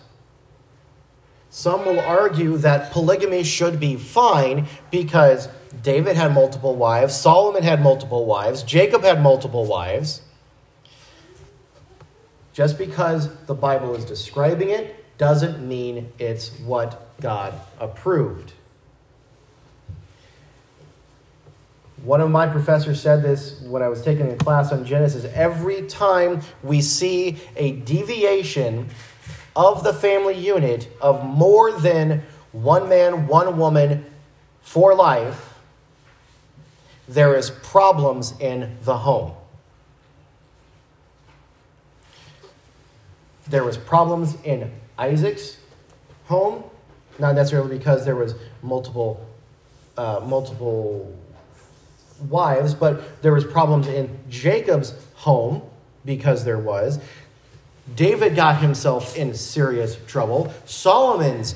Some 1.50 1.84
will 1.84 1.98
argue 1.98 2.56
that 2.58 2.92
polygamy 2.92 3.42
should 3.42 3.80
be 3.80 3.96
fine 3.96 4.68
because 4.92 5.48
David 5.82 6.14
had 6.14 6.32
multiple 6.32 6.76
wives, 6.76 7.16
Solomon 7.16 7.64
had 7.64 7.82
multiple 7.82 8.24
wives, 8.24 8.62
Jacob 8.62 9.02
had 9.02 9.20
multiple 9.20 9.64
wives. 9.64 10.22
Just 12.52 12.78
because 12.78 13.34
the 13.46 13.54
Bible 13.54 13.96
is 13.96 14.04
describing 14.04 14.70
it 14.70 15.18
doesn't 15.18 15.66
mean 15.66 16.12
it's 16.20 16.50
what 16.60 17.20
God 17.20 17.52
approved. 17.80 18.52
One 22.02 22.22
of 22.22 22.30
my 22.30 22.46
professors 22.46 23.00
said 23.00 23.22
this 23.22 23.60
when 23.60 23.82
I 23.82 23.88
was 23.88 24.02
taking 24.02 24.30
a 24.30 24.36
class 24.36 24.72
on 24.72 24.84
Genesis. 24.86 25.30
Every 25.34 25.82
time 25.82 26.40
we 26.62 26.80
see 26.80 27.38
a 27.56 27.72
deviation 27.72 28.88
of 29.54 29.84
the 29.84 29.92
family 29.92 30.38
unit 30.38 30.88
of 31.00 31.24
more 31.24 31.72
than 31.72 32.22
one 32.52 32.88
man, 32.88 33.26
one 33.26 33.58
woman 33.58 34.06
for 34.62 34.94
life, 34.94 35.58
there 37.06 37.36
is 37.36 37.50
problems 37.50 38.32
in 38.40 38.78
the 38.84 38.96
home. 38.98 39.32
There 43.48 43.64
was 43.64 43.76
problems 43.76 44.36
in 44.44 44.70
Isaac's 44.96 45.58
home, 46.26 46.64
not 47.18 47.34
necessarily 47.34 47.76
because 47.76 48.04
there 48.04 48.16
was 48.16 48.34
multiple 48.62 49.26
uh, 49.98 50.20
multiple 50.24 51.14
wives, 52.22 52.74
but 52.74 53.22
there 53.22 53.32
was 53.32 53.44
problems 53.44 53.86
in 53.86 54.18
Jacob's 54.28 54.94
home 55.14 55.62
because 56.04 56.44
there 56.44 56.58
was. 56.58 57.00
David 57.94 58.36
got 58.36 58.60
himself 58.60 59.16
in 59.16 59.34
serious 59.34 59.96
trouble. 60.06 60.52
Solomon's 60.64 61.54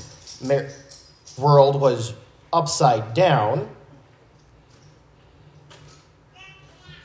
world 1.39 1.81
was 1.81 2.15
upside 2.53 3.15
down. 3.15 3.69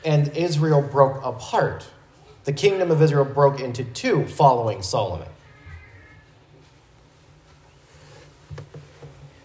And 0.04 0.28
Israel 0.36 0.82
broke 0.82 1.24
apart. 1.24 1.86
The 2.44 2.52
kingdom 2.52 2.90
of 2.90 3.02
Israel 3.02 3.26
broke 3.26 3.60
into 3.60 3.84
two 3.84 4.26
following 4.26 4.82
Solomon. 4.82 5.28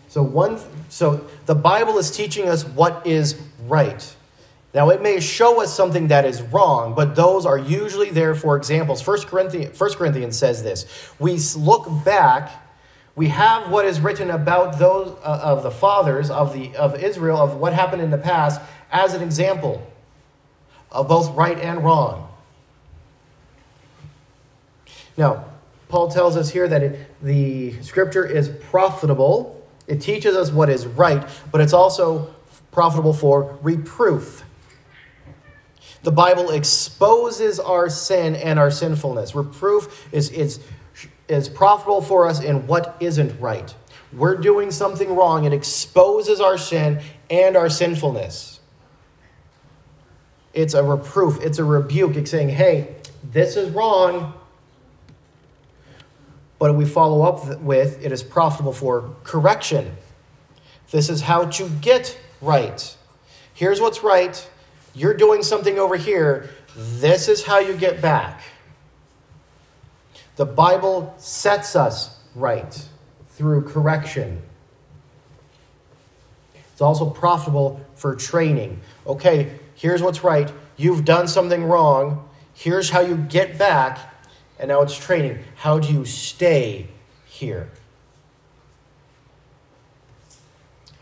So 0.08 0.24
one 0.24 0.60
so 0.88 1.28
the 1.46 1.56
Bible 1.56 1.98
is 1.98 2.10
teaching 2.10 2.48
us 2.48 2.64
what 2.64 3.06
is 3.06 3.34
right. 3.68 4.16
Now, 4.74 4.90
it 4.90 5.02
may 5.02 5.22
show 5.22 5.62
us 5.62 5.74
something 5.74 6.10
that 6.10 6.26
is 6.26 6.42
wrong, 6.42 6.96
but 6.96 7.16
those 7.16 7.46
are 7.46 7.58
usually 7.58 8.10
there 8.10 8.36
for 8.36 8.58
examples. 8.58 9.06
1 9.08 9.22
Corinthians, 9.22 9.80
1 9.80 9.94
Corinthians 9.94 10.38
says 10.38 10.64
this 10.64 10.86
We 11.18 11.40
look 11.56 11.88
back, 12.04 12.52
we 13.16 13.30
have 13.30 13.72
what 13.72 13.86
is 13.86 14.02
written 14.02 14.32
about 14.32 14.78
those 14.78 15.18
uh, 15.24 15.40
of 15.42 15.64
the 15.64 15.72
fathers 15.72 16.30
of, 16.30 16.54
the, 16.54 16.76
of 16.76 17.02
Israel, 17.02 17.38
of 17.38 17.56
what 17.56 17.72
happened 17.72 18.02
in 18.02 18.12
the 18.12 18.18
past, 18.18 18.60
as 18.92 19.14
an 19.14 19.24
example 19.24 19.90
of 20.92 21.08
both 21.08 21.34
right 21.36 21.58
and 21.58 21.82
wrong. 21.82 22.30
Now, 25.18 25.46
Paul 25.88 26.10
tells 26.10 26.36
us 26.36 26.50
here 26.50 26.68
that 26.68 26.84
it, 26.84 27.24
the 27.24 27.82
scripture 27.82 28.26
is 28.26 28.50
profitable. 28.50 29.66
It 29.88 30.02
teaches 30.02 30.36
us 30.36 30.52
what 30.52 30.70
is 30.70 30.86
right, 30.86 31.26
but 31.52 31.62
it's 31.62 31.72
also 31.72 32.34
profitable 32.76 33.14
for 33.14 33.58
reproof. 33.64 34.44
The 36.04 36.12
Bible 36.12 36.52
exposes 36.52 37.58
our 37.60 37.90
sin 37.90 38.36
and 38.36 38.60
our 38.60 38.70
sinfulness. 38.70 39.34
Reproof 39.34 40.08
is, 40.12 40.30
is, 40.30 40.60
is 41.30 41.48
profitable 41.50 42.02
for 42.02 42.28
us 42.28 42.44
in 42.44 42.68
what 42.68 42.98
isn't 43.00 43.40
right. 43.40 43.74
We're 44.12 44.36
doing 44.36 44.72
something 44.72 45.16
wrong. 45.16 45.46
It 45.46 45.54
exposes 45.54 46.42
our 46.42 46.58
sin 46.58 47.02
and 47.30 47.56
our 47.56 47.70
sinfulness. 47.70 48.60
It's 50.54 50.74
a 50.74 50.84
reproof, 50.84 51.42
it's 51.42 51.60
a 51.60 51.64
rebuke. 51.64 52.18
It's 52.18 52.30
saying, 52.30 52.50
hey, 52.50 52.96
this 53.24 53.56
is 53.56 53.70
wrong. 53.72 54.34
But 56.60 56.76
we 56.76 56.86
follow 56.86 57.24
up 57.24 57.62
with 57.62 58.04
it 58.04 58.12
is 58.12 58.22
profitable 58.22 58.74
for 58.74 59.16
correction. 59.24 59.96
This 60.92 61.10
is 61.10 61.22
how 61.22 61.46
to 61.46 61.70
get 61.82 62.18
right. 62.42 62.98
Here's 63.54 63.80
what's 63.80 64.04
right 64.04 64.50
you're 64.96 65.14
doing 65.14 65.44
something 65.44 65.78
over 65.78 65.98
here. 65.98 66.50
This 66.76 67.28
is 67.28 67.44
how 67.44 67.60
you 67.60 67.76
get 67.76 68.02
back. 68.02 68.42
The 70.38 70.46
Bible 70.46 71.14
sets 71.18 71.76
us 71.76 72.18
right 72.34 72.88
through 73.32 73.64
correction. 73.64 74.42
It's 76.72 76.82
also 76.82 77.10
profitable 77.10 77.86
for 77.96 78.16
training. 78.16 78.82
Okay, 79.06 79.60
here's 79.76 80.02
what's 80.02 80.24
right. 80.24 80.52
You've 80.78 81.06
done 81.06 81.28
something 81.28 81.64
wrong. 81.66 82.28
Here's 82.54 82.90
how 82.90 83.02
you 83.02 83.16
get 83.16 83.58
back. 83.58 84.14
And 84.60 84.70
now 84.70 84.82
it's 84.82 84.98
training. 84.98 85.40
How 85.56 85.80
do 85.80 85.92
you 85.92 86.06
stay 86.06 86.88
here? 87.26 87.70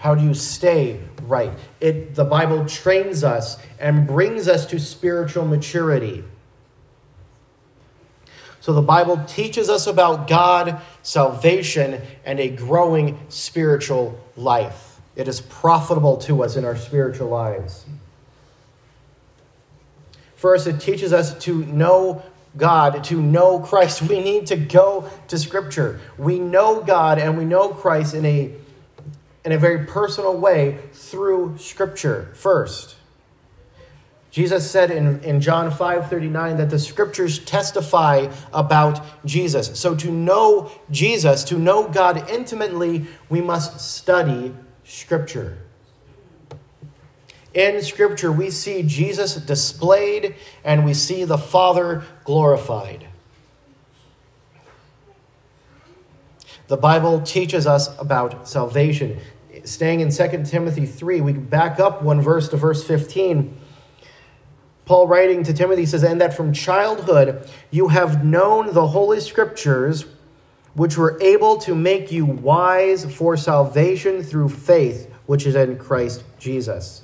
How 0.04 0.16
do 0.16 0.22
you 0.22 0.34
stay 0.34 1.00
right? 1.28 1.52
It, 1.80 2.13
the 2.13 2.26
Bible 2.26 2.66
trains 2.66 3.24
us 3.24 3.58
and 3.80 4.06
brings 4.06 4.50
us 4.50 4.66
to 4.66 4.80
spiritual 4.80 5.46
maturity. 5.46 6.26
So 8.60 8.74
the 8.74 8.82
Bible 8.82 9.24
teaches 9.28 9.70
us 9.70 9.88
about 9.88 10.28
God, 10.28 10.82
salvation, 11.04 12.02
and 12.26 12.38
a 12.42 12.50
growing 12.50 13.18
spiritual 13.30 14.20
life. 14.36 15.00
It 15.16 15.30
is 15.30 15.39
profitable 15.39 16.18
to 16.18 16.44
us 16.44 16.58
in 16.58 16.66
our 16.66 16.76
spiritual 16.76 17.30
lives. 17.30 17.86
First, 20.36 20.68
it 20.68 20.82
teaches 20.82 21.13
us 21.13 21.34
to 21.46 21.66
know 21.66 22.24
God, 22.58 23.06
to 23.06 23.22
know 23.22 23.60
Christ. 23.60 24.02
We 24.10 24.22
need 24.22 24.48
to 24.48 24.58
go 24.58 25.10
to 25.30 25.38
Scripture. 25.38 26.02
We 26.18 26.39
know 26.39 26.82
God 26.82 27.20
and 27.20 27.38
we 27.38 27.46
know 27.46 27.70
Christ 27.70 28.13
in 28.13 28.26
a 28.26 28.54
in 29.45 29.51
a 29.51 29.58
very 29.58 29.86
personal 29.86 30.38
way 30.38 30.79
through 30.93 31.58
Scripture 31.58 32.32
first. 32.34 32.95
Jesus 34.34 34.69
said 34.71 34.89
in, 34.89 35.21
in 35.21 35.41
John 35.41 35.69
5 35.69 36.10
39 36.10 36.58
that 36.58 36.71
the 36.71 36.79
scriptures 36.79 37.38
testify 37.38 38.32
about 38.51 38.99
Jesus. 39.25 39.79
So, 39.79 39.93
to 39.93 40.10
know 40.10 40.71
Jesus, 40.89 41.43
to 41.43 41.60
know 41.60 41.88
God 41.88 42.27
intimately, 42.32 43.06
we 43.29 43.41
must 43.41 43.79
study 43.79 44.56
Scripture. 44.84 45.60
In 47.53 47.84
Scripture, 47.84 48.32
we 48.32 48.49
see 48.49 48.82
Jesus 48.82 49.36
displayed 49.36 50.34
and 50.63 50.84
we 50.84 50.95
see 50.95 51.25
the 51.25 51.38
Father 51.38 52.03
glorified. 52.23 53.06
The 56.67 56.78
Bible 56.78 57.21
teaches 57.21 57.67
us 57.67 57.89
about 57.99 58.47
salvation 58.47 59.19
staying 59.63 59.99
in 59.99 60.12
2 60.12 60.43
Timothy 60.45 60.86
3, 60.86 61.21
we 61.21 61.34
back 61.34 61.80
up 61.80 62.02
one 62.02 62.21
verse 62.21 62.49
to 62.49 62.58
verse 62.58 62.84
15. 62.84 63.58
Paul 64.86 65.08
writing 65.08 65.43
to 65.43 65.54
Timothy 65.54 65.86
says, 65.86 66.04
And 66.04 66.19
that 66.21 66.36
from 66.36 66.54
childhood 66.54 67.49
you 67.71 67.89
have 67.89 68.26
known 68.26 68.73
the 68.73 68.88
Holy 68.88 69.19
Scriptures, 69.19 70.06
which 70.73 70.97
were 70.97 71.21
able 71.21 71.58
to 71.60 71.76
make 71.76 72.12
you 72.12 72.26
wise 72.26 73.06
for 73.13 73.38
salvation 73.38 74.23
through 74.23 74.49
faith, 74.49 75.10
which 75.26 75.45
is 75.45 75.56
in 75.56 75.78
Christ 75.78 76.23
Jesus. 76.39 77.04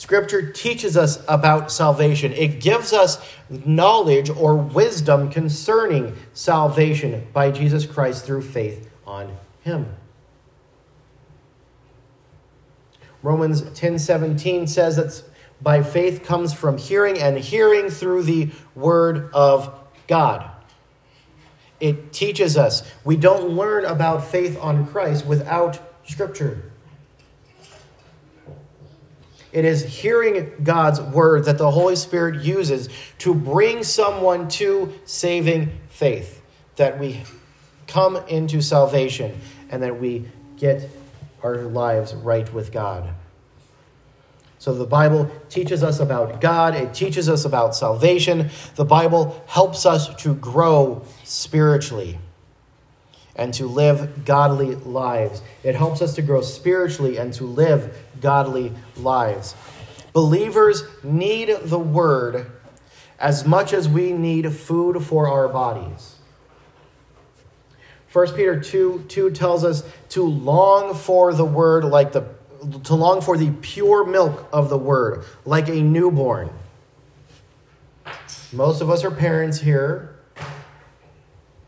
Scripture 0.00 0.50
teaches 0.50 0.96
us 0.96 1.22
about 1.28 1.70
salvation. 1.70 2.32
It 2.32 2.58
gives 2.58 2.94
us 2.94 3.22
knowledge 3.50 4.30
or 4.30 4.56
wisdom 4.56 5.30
concerning 5.30 6.16
salvation 6.32 7.26
by 7.34 7.50
Jesus 7.50 7.84
Christ 7.84 8.24
through 8.24 8.40
faith 8.40 8.88
on 9.06 9.36
Him. 9.60 9.94
Romans 13.22 13.60
10:17 13.60 14.66
says 14.66 14.96
that 14.96 15.22
by 15.60 15.82
faith 15.82 16.24
comes 16.24 16.54
from 16.54 16.78
hearing 16.78 17.18
and 17.18 17.36
hearing 17.36 17.90
through 17.90 18.22
the 18.22 18.48
word 18.74 19.28
of 19.34 19.70
God. 20.08 20.50
It 21.78 22.10
teaches 22.14 22.56
us. 22.56 22.90
We 23.04 23.18
don't 23.18 23.50
learn 23.50 23.84
about 23.84 24.24
faith 24.24 24.58
on 24.62 24.86
Christ 24.86 25.26
without 25.26 25.78
scripture. 26.08 26.69
It 29.52 29.64
is 29.64 29.84
hearing 29.84 30.52
God's 30.62 31.00
word 31.00 31.46
that 31.46 31.58
the 31.58 31.70
Holy 31.70 31.96
Spirit 31.96 32.44
uses 32.44 32.88
to 33.18 33.34
bring 33.34 33.82
someone 33.82 34.48
to 34.50 34.92
saving 35.04 35.72
faith, 35.88 36.40
that 36.76 36.98
we 36.98 37.22
come 37.86 38.16
into 38.28 38.60
salvation 38.60 39.38
and 39.70 39.82
that 39.82 40.00
we 40.00 40.28
get 40.56 40.88
our 41.42 41.56
lives 41.56 42.14
right 42.14 42.52
with 42.52 42.70
God. 42.70 43.12
So 44.60 44.74
the 44.74 44.84
Bible 44.84 45.30
teaches 45.48 45.82
us 45.82 46.00
about 46.00 46.40
God, 46.40 46.74
it 46.74 46.92
teaches 46.92 47.30
us 47.30 47.46
about 47.46 47.74
salvation. 47.74 48.50
The 48.76 48.84
Bible 48.84 49.42
helps 49.46 49.86
us 49.86 50.14
to 50.16 50.34
grow 50.34 51.02
spiritually 51.24 52.18
and 53.34 53.54
to 53.54 53.66
live 53.66 54.26
godly 54.26 54.74
lives. 54.74 55.40
It 55.62 55.74
helps 55.74 56.02
us 56.02 56.14
to 56.16 56.22
grow 56.22 56.42
spiritually 56.42 57.16
and 57.16 57.32
to 57.34 57.44
live 57.44 57.96
godly 58.20 58.72
lives. 58.96 59.54
Believers 60.12 60.82
need 61.02 61.56
the 61.62 61.78
word 61.78 62.50
as 63.18 63.46
much 63.46 63.72
as 63.72 63.88
we 63.88 64.12
need 64.12 64.52
food 64.52 65.04
for 65.04 65.28
our 65.28 65.48
bodies. 65.48 66.16
1 68.12 68.34
Peter 68.34 68.58
2 68.58 69.04
2 69.08 69.30
tells 69.30 69.64
us 69.64 69.84
to 70.08 70.24
long 70.24 70.94
for 70.94 71.32
the 71.32 71.44
word 71.44 71.84
like 71.84 72.12
the 72.12 72.26
to 72.84 72.94
long 72.94 73.20
for 73.20 73.36
the 73.36 73.50
pure 73.62 74.04
milk 74.04 74.48
of 74.52 74.68
the 74.68 74.76
word, 74.76 75.24
like 75.44 75.68
a 75.68 75.80
newborn. 75.80 76.50
Most 78.52 78.80
of 78.80 78.90
us 78.90 79.04
are 79.04 79.10
parents 79.10 79.60
here. 79.60 80.16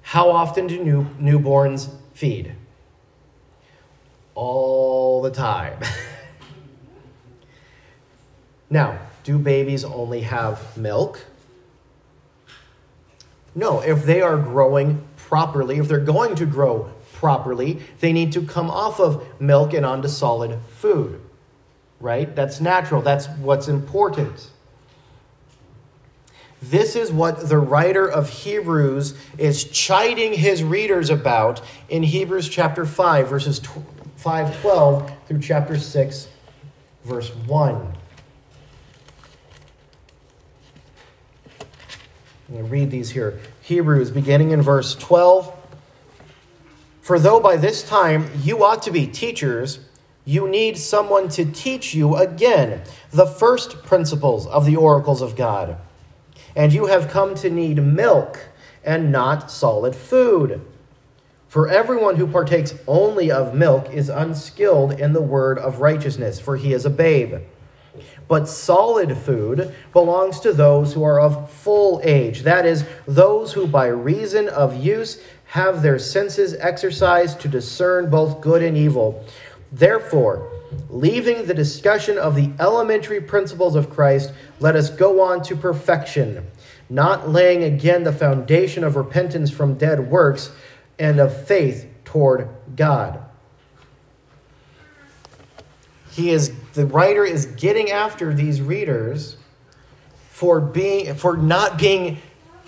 How 0.03 0.31
often 0.31 0.67
do 0.67 0.83
new, 0.83 1.05
newborns 1.19 1.89
feed? 2.13 2.55
All 4.35 5.23
the 5.23 5.31
time. 5.31 5.79
now, 8.73 8.99
do 9.23 9.39
babies 9.39 9.85
only 9.85 10.23
have 10.23 10.79
milk? 10.79 11.27
No, 13.55 13.81
if 13.81 14.07
they 14.07 14.23
are 14.23 14.39
growing 14.39 15.07
properly, 15.17 15.77
if 15.77 15.89
they're 15.89 16.01
going 16.01 16.35
to 16.37 16.47
grow 16.47 16.91
properly, 17.13 17.81
they 18.01 18.15
need 18.15 18.33
to 18.33 18.41
come 18.41 18.71
off 18.71 18.99
of 18.99 19.27
milk 19.39 19.75
and 19.75 19.85
onto 19.85 20.09
solid 20.09 20.59
food. 20.71 21.21
Right? 22.01 22.35
That's 22.35 22.63
natural. 22.63 23.03
That's 23.03 23.29
what's 23.29 23.69
important. 23.69 24.49
This 26.63 26.97
is 26.97 27.13
what 27.13 27.51
the 27.51 27.59
writer 27.59 28.09
of 28.09 28.31
Hebrews 28.31 29.15
is 29.37 29.65
chiding 29.65 30.33
his 30.33 30.65
readers 30.65 31.11
about 31.11 31.61
in 31.91 32.05
Hebrews 32.05 32.49
chapter 32.49 32.87
5, 32.87 33.29
verses 33.29 33.59
512 34.17 35.13
through 35.29 35.41
chapter 35.41 35.77
6, 35.77 36.29
verse 37.05 37.29
1. 37.35 37.99
I'm 42.42 42.42
going 42.42 42.42
to 42.42 42.42
read 42.61 42.91
these 42.91 43.11
here. 43.11 43.41
Hebrews, 43.63 44.11
beginning 44.11 44.51
in 44.51 44.61
verse 44.61 44.95
12. 44.95 45.57
For 47.01 47.19
though 47.19 47.41
by 47.41 47.57
this 47.57 47.83
time 47.83 48.31
you 48.43 48.65
ought 48.65 48.83
to 48.83 48.91
be 48.91 49.07
teachers, 49.07 49.81
you 50.25 50.49
need 50.49 50.79
someone 50.79 51.29
to 51.31 51.45
teach 51.45 51.95
you 51.95 52.17
again 52.17 52.83
the 53.11 53.27
first 53.27 53.83
principles 53.83 54.47
of 54.47 54.67
the 54.67 54.77
oracles 54.77 55.23
of 55.23 55.35
God. 55.35 55.77
And 56.55 56.73
you 56.73 56.87
have 56.87 57.09
come 57.09 57.35
to 57.37 57.51
need 57.51 57.83
milk 57.83 58.49
and 58.85 59.11
not 59.11 59.51
solid 59.51 59.97
food. 59.97 60.61
For 61.49 61.69
everyone 61.69 62.17
who 62.17 62.27
partakes 62.27 62.75
only 62.87 63.31
of 63.31 63.55
milk 63.55 63.93
is 63.93 64.09
unskilled 64.09 64.93
in 64.93 65.13
the 65.13 65.21
word 65.21 65.59
of 65.59 65.81
righteousness, 65.81 66.41
for 66.41 66.57
he 66.57 66.73
is 66.73 66.87
a 66.87 66.91
babe. 66.91 67.43
But 68.29 68.49
solid 68.49 69.17
food 69.17 69.75
belongs 69.93 70.41
to 70.41 70.53
those 70.53 70.95
who 70.95 71.03
are 71.03 71.21
of 71.21 71.51
full 71.51 72.01
age, 72.03 72.43
that 72.43 72.65
is, 72.65 72.85
those 73.07 73.53
who 73.53 73.67
by 73.67 73.87
reason 73.87 74.49
of 74.49 74.77
use 74.77 75.23
have 75.47 75.83
their 75.83 75.99
senses 75.99 76.55
exercised 76.55 77.41
to 77.41 77.49
discern 77.49 78.09
both 78.09 78.41
good 78.41 78.63
and 78.63 78.77
evil. 78.77 79.25
Therefore, 79.71 80.51
leaving 80.89 81.47
the 81.47 81.55
discussion 81.55 82.17
of 82.17 82.35
the 82.35 82.51
elementary 82.59 83.21
principles 83.21 83.75
of 83.75 83.91
Christ, 83.91 84.33
let 84.61 84.77
us 84.77 84.89
go 84.89 85.21
on 85.21 85.43
to 85.43 85.57
perfection, 85.57 86.47
not 86.89 87.29
laying 87.29 87.63
again 87.63 88.05
the 88.05 88.13
foundation 88.13 88.85
of 88.85 88.97
repentance 88.97 89.51
from 89.51 89.75
dead 89.75 90.11
works 90.11 90.51
and 90.99 91.21
of 91.21 91.47
faith 91.47 91.87
toward 92.05 92.49
God 92.75 93.23
he 96.13 96.31
is 96.31 96.53
the 96.75 96.87
writer 96.87 97.25
is 97.25 97.47
getting 97.47 97.91
after 97.91 98.33
these 98.35 98.61
readers 98.61 99.37
for 100.31 100.61
being 100.61 101.15
for 101.15 101.37
not 101.37 101.79
being 101.79 102.19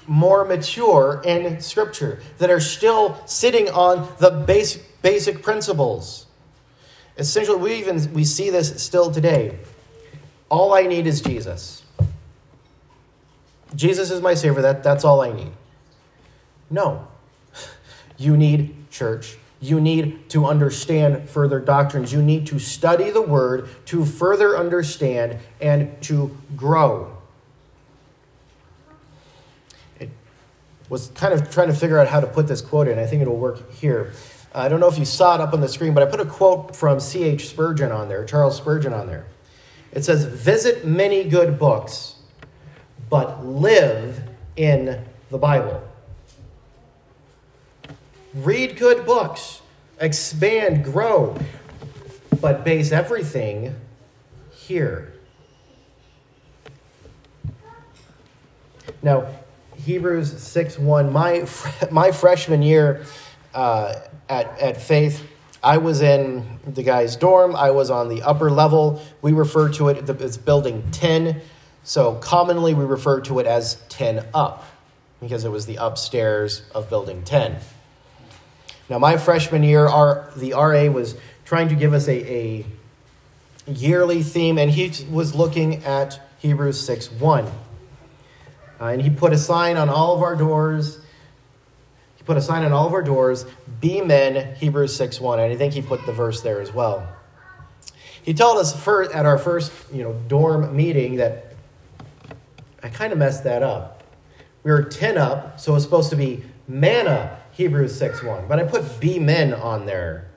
more 0.07 0.45
mature 0.45 1.23
in 1.25 1.61
scripture 1.61 2.21
that 2.38 2.51
are 2.51 2.61
still 2.61 3.17
sitting 3.27 3.71
on 3.71 4.09
the 4.19 4.31
basic 4.31 5.01
basic 5.03 5.43
principles. 5.43 6.27
Essentially 7.17 7.59
we 7.59 7.75
even 7.75 8.12
we 8.12 8.25
see 8.25 8.51
this 8.51 8.83
still 8.83 9.11
today. 9.11 9.59
All 10.49 10.75
i 10.75 10.83
need 10.83 11.07
is 11.07 11.21
jesus. 11.21 11.83
Jesus 13.75 14.11
is 14.11 14.21
my 14.21 14.35
savior. 14.35 14.62
That, 14.62 14.83
that's 14.83 15.05
all 15.05 15.21
i 15.21 15.33
need. 15.33 15.53
No. 16.71 17.09
You 18.17 18.37
need 18.37 18.90
church 18.93 19.37
you 19.64 19.81
need 19.81 20.29
to 20.29 20.44
understand 20.44 21.29
further 21.29 21.59
doctrines. 21.59 22.12
You 22.12 22.22
need 22.22 22.46
to 22.48 22.59
study 22.59 23.11
the 23.11 23.22
word 23.22 23.68
to 23.87 24.05
further 24.05 24.59
understand 24.59 25.38
and 25.61 26.00
to 26.03 26.37
grow. 26.55 27.16
It 29.98 30.11
was 30.90 31.09
kind 31.14 31.33
of 31.33 31.50
trying 31.50 31.68
to 31.68 31.74
figure 31.74 31.98
out 31.98 32.09
how 32.09 32.20
to 32.20 32.27
put 32.27 32.46
this 32.46 32.61
quote 32.61 32.88
in. 32.88 32.98
I 32.98 33.07
think 33.07 33.22
it'll 33.22 33.38
work 33.38 33.72
here. 33.72 34.12
I 34.55 34.68
don't 34.68 34.81
know 34.81 34.88
if 34.88 34.98
you 34.98 35.07
saw 35.07 35.35
it 35.35 35.40
up 35.40 35.55
on 35.55 35.62
the 35.62 35.68
screen, 35.68 35.94
but 35.94 36.03
I 36.03 36.07
put 36.11 36.20
a 36.20 36.27
quote 36.27 36.77
from 36.77 37.00
C.H. 37.00 37.48
Spurgeon 37.48 37.90
on 37.90 38.09
there, 38.09 38.24
Charles 38.24 38.57
Spurgeon 38.57 38.92
on 38.92 39.07
there. 39.07 39.27
It 39.92 40.05
says, 40.05 40.27
Visit 40.27 40.85
many 40.85 41.24
good 41.24 41.59
books, 41.59 42.16
but 43.09 43.46
live 43.46 44.20
in 44.57 45.05
the 45.31 45.38
Bible. 45.38 45.83
Read 48.35 48.77
good 48.77 49.07
books, 49.07 49.62
expand, 50.01 50.83
grow, 50.85 51.38
but 52.40 52.64
base 52.64 52.90
everything 52.90 53.77
here. 54.51 55.12
Now, 59.03 59.29
Hebrews 59.77 60.42
6 60.42 60.79
1, 60.79 61.12
my, 61.12 61.47
my 61.92 62.11
freshman 62.11 62.62
year 62.62 63.05
uh, 63.55 63.94
at, 64.29 64.59
at 64.59 64.83
Faith, 64.83 65.23
I 65.62 65.79
was 65.79 66.03
in 66.03 66.59
the 66.66 66.83
guy's 66.83 67.14
dorm. 67.14 67.55
I 67.55 67.70
was 67.70 67.88
on 67.88 68.09
the 68.09 68.23
upper 68.23 68.51
level. 68.51 69.01
We 69.23 69.33
refer 69.33 69.68
to 69.75 69.90
it 69.90 70.09
as 70.11 70.38
building 70.38 70.90
10. 70.90 71.40
So 71.85 72.16
commonly 72.16 72.75
we 72.75 72.85
refer 72.85 73.20
to 73.23 73.38
it 73.38 73.47
as 73.47 73.77
10 73.90 74.27
up 74.35 74.64
because 75.20 75.44
it 75.44 75.51
was 75.51 75.66
the 75.66 75.77
upstairs 75.77 76.62
of 76.75 76.90
building 76.90 77.23
10. 77.23 77.59
Now, 78.88 78.99
my 78.99 79.16
freshman 79.16 79.62
year, 79.62 79.87
our, 79.87 80.31
the 80.37 80.53
RA 80.53 80.90
was 80.90 81.16
trying 81.44 81.68
to 81.68 81.75
give 81.75 81.92
us 81.92 82.07
a, 82.09 82.33
a 82.33 82.66
yearly 83.66 84.23
theme, 84.23 84.59
and 84.59 84.70
he 84.70 84.92
was 85.11 85.35
looking 85.35 85.85
at 85.85 86.20
Hebrews 86.38 86.85
6 86.85 87.11
1. 87.12 87.47
Uh, 88.81 88.85
and 88.87 89.01
he 89.01 89.09
put 89.09 89.33
a 89.33 89.38
sign 89.38 89.77
on 89.77 89.88
all 89.88 90.14
of 90.14 90.23
our 90.23 90.37
doors. 90.37 90.99
He 92.16 92.25
put 92.25 92.37
a 92.37 92.42
sign 92.42 92.64
on 92.64 92.73
all 92.73 92.87
of 92.87 92.92
our 92.92 93.03
doors, 93.03 93.47
Be 93.81 94.01
Men, 94.03 94.55
Hebrews 94.57 94.94
6 94.97 95.20
1. 95.20 95.40
And 95.40 95.53
I 95.53 95.57
think 95.57 95.73
he 95.73 95.81
put 95.81 96.05
the 96.05 96.12
verse 96.12 96.42
there 96.42 96.61
as 96.61 96.73
well. 96.73 97.09
He 98.23 98.35
told 98.35 98.59
us 98.59 98.79
first, 98.79 99.12
at 99.12 99.27
our 99.27 99.38
first 99.38 99.73
you 99.92 100.03
know, 100.03 100.14
dorm 100.29 100.75
meeting 100.75 101.16
that 101.16 101.55
I 102.83 102.88
kind 102.88 103.12
of 103.12 103.18
messed 103.18 103.44
that 103.44 103.62
up. 103.62 104.03
We 104.62 104.70
were 104.70 104.83
10 104.83 105.18
up, 105.18 105.61
so 105.61 105.73
it 105.73 105.75
was 105.75 105.85
supposed 105.85 106.11
to 106.11 106.16
be 106.16 106.44
man 106.66 107.07
up. 107.07 107.40
Hebrews 107.55 107.97
6 107.97 108.23
1. 108.23 108.49
But 108.49 108.59
I 108.59 108.64
put 108.64 109.01
be 109.01 109.19
men 109.19 109.55
on 109.55 109.87
there. 109.87 110.29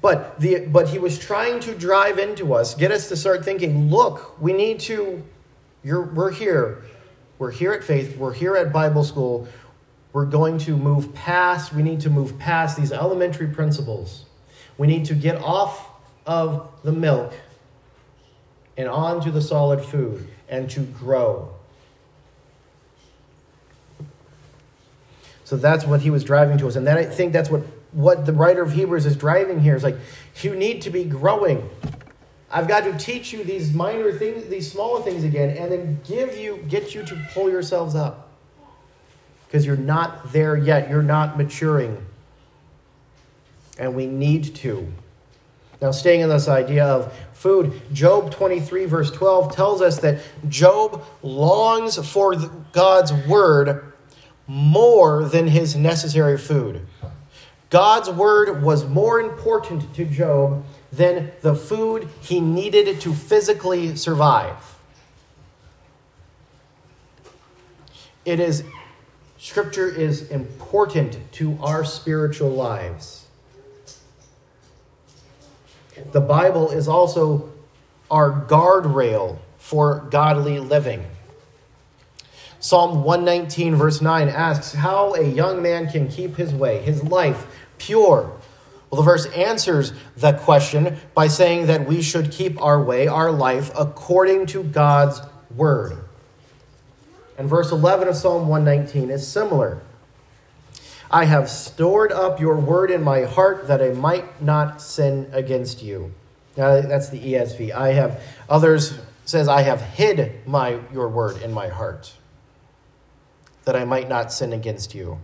But, 0.00 0.38
the, 0.38 0.66
but 0.66 0.88
he 0.88 0.98
was 0.98 1.18
trying 1.18 1.60
to 1.60 1.74
drive 1.74 2.18
into 2.18 2.54
us, 2.54 2.74
get 2.74 2.90
us 2.90 3.08
to 3.08 3.16
start 3.16 3.44
thinking 3.44 3.90
look, 3.90 4.40
we 4.40 4.52
need 4.52 4.78
to, 4.80 5.24
you're, 5.82 6.02
we're 6.02 6.30
here. 6.30 6.84
We're 7.38 7.50
here 7.50 7.72
at 7.72 7.84
Faith. 7.84 8.16
We're 8.16 8.32
here 8.32 8.56
at 8.56 8.72
Bible 8.72 9.04
school. 9.04 9.48
We're 10.12 10.24
going 10.24 10.58
to 10.58 10.76
move 10.76 11.14
past, 11.14 11.72
we 11.74 11.82
need 11.82 12.00
to 12.00 12.10
move 12.10 12.38
past 12.38 12.76
these 12.76 12.92
elementary 12.92 13.48
principles. 13.48 14.24
We 14.78 14.86
need 14.86 15.04
to 15.06 15.14
get 15.14 15.36
off 15.42 15.90
of 16.24 16.70
the 16.82 16.92
milk 16.92 17.34
and 18.76 18.88
onto 18.88 19.30
the 19.30 19.42
solid 19.42 19.84
food 19.84 20.26
and 20.48 20.70
to 20.70 20.80
grow. 20.80 21.55
So 25.46 25.56
that's 25.56 25.84
what 25.84 26.00
he 26.00 26.10
was 26.10 26.24
driving 26.24 26.58
to 26.58 26.66
us. 26.66 26.74
And 26.74 26.84
then 26.84 26.98
I 26.98 27.04
think 27.04 27.32
that's 27.32 27.48
what, 27.48 27.62
what 27.92 28.26
the 28.26 28.32
writer 28.32 28.62
of 28.62 28.72
Hebrews 28.72 29.06
is 29.06 29.14
driving 29.14 29.60
here. 29.60 29.76
Is 29.76 29.84
like, 29.84 29.96
you 30.42 30.56
need 30.56 30.82
to 30.82 30.90
be 30.90 31.04
growing. 31.04 31.70
I've 32.50 32.66
got 32.66 32.82
to 32.82 32.98
teach 32.98 33.32
you 33.32 33.44
these 33.44 33.72
minor 33.72 34.10
things, 34.10 34.48
these 34.48 34.72
smaller 34.72 35.02
things 35.02 35.22
again, 35.22 35.56
and 35.56 35.70
then 35.70 36.00
give 36.04 36.36
you, 36.36 36.64
get 36.68 36.96
you 36.96 37.04
to 37.04 37.26
pull 37.32 37.48
yourselves 37.48 37.94
up. 37.94 38.28
Because 39.46 39.64
you're 39.64 39.76
not 39.76 40.32
there 40.32 40.56
yet. 40.56 40.90
You're 40.90 41.00
not 41.00 41.38
maturing. 41.38 42.04
And 43.78 43.94
we 43.94 44.08
need 44.08 44.52
to. 44.56 44.92
Now, 45.80 45.92
staying 45.92 46.22
in 46.22 46.28
this 46.28 46.48
idea 46.48 46.86
of 46.86 47.16
food, 47.34 47.72
Job 47.92 48.32
23, 48.32 48.86
verse 48.86 49.12
12, 49.12 49.54
tells 49.54 49.80
us 49.80 50.00
that 50.00 50.18
Job 50.48 51.04
longs 51.22 52.04
for 52.10 52.34
God's 52.72 53.12
word 53.12 53.92
more 54.46 55.24
than 55.24 55.48
his 55.48 55.74
necessary 55.74 56.38
food. 56.38 56.86
God's 57.70 58.08
word 58.08 58.62
was 58.62 58.86
more 58.86 59.18
important 59.20 59.92
to 59.94 60.04
Job 60.04 60.64
than 60.92 61.32
the 61.40 61.54
food 61.54 62.08
he 62.20 62.40
needed 62.40 63.00
to 63.00 63.12
physically 63.12 63.96
survive. 63.96 64.76
It 68.24 68.40
is 68.40 68.64
scripture 69.38 69.88
is 69.88 70.28
important 70.30 71.18
to 71.32 71.58
our 71.62 71.84
spiritual 71.84 72.50
lives. 72.50 73.26
The 76.12 76.20
Bible 76.20 76.70
is 76.70 76.88
also 76.88 77.52
our 78.10 78.30
guardrail 78.30 79.38
for 79.58 80.06
godly 80.10 80.58
living. 80.58 81.04
Psalm 82.66 83.04
119, 83.04 83.76
verse 83.76 84.00
9 84.00 84.28
asks 84.28 84.72
how 84.72 85.14
a 85.14 85.22
young 85.22 85.62
man 85.62 85.88
can 85.88 86.08
keep 86.08 86.34
his 86.34 86.52
way, 86.52 86.80
his 86.80 87.00
life, 87.04 87.46
pure. 87.78 88.32
Well, 88.90 88.96
the 88.96 89.04
verse 89.04 89.24
answers 89.26 89.92
that 90.16 90.40
question 90.40 90.96
by 91.14 91.28
saying 91.28 91.68
that 91.68 91.86
we 91.86 92.02
should 92.02 92.32
keep 92.32 92.60
our 92.60 92.82
way, 92.82 93.06
our 93.06 93.30
life, 93.30 93.70
according 93.78 94.46
to 94.46 94.64
God's 94.64 95.20
word. 95.54 95.96
And 97.38 97.48
verse 97.48 97.70
11 97.70 98.08
of 98.08 98.16
Psalm 98.16 98.48
119 98.48 99.10
is 99.10 99.24
similar. 99.24 99.80
I 101.08 101.26
have 101.26 101.48
stored 101.48 102.10
up 102.10 102.40
your 102.40 102.56
word 102.56 102.90
in 102.90 103.00
my 103.00 103.26
heart 103.26 103.68
that 103.68 103.80
I 103.80 103.90
might 103.90 104.42
not 104.42 104.82
sin 104.82 105.30
against 105.32 105.84
you. 105.84 106.12
Now, 106.56 106.80
that's 106.80 107.10
the 107.10 107.20
ESV. 107.20 107.70
I 107.70 107.92
have, 107.92 108.20
others 108.48 108.98
says, 109.24 109.46
I 109.46 109.62
have 109.62 109.80
hid 109.82 110.44
my, 110.48 110.80
your 110.92 111.08
word 111.08 111.40
in 111.42 111.52
my 111.52 111.68
heart 111.68 112.12
that 113.66 113.76
I 113.76 113.84
might 113.84 114.08
not 114.08 114.32
sin 114.32 114.52
against 114.52 114.94
you. 114.94 115.20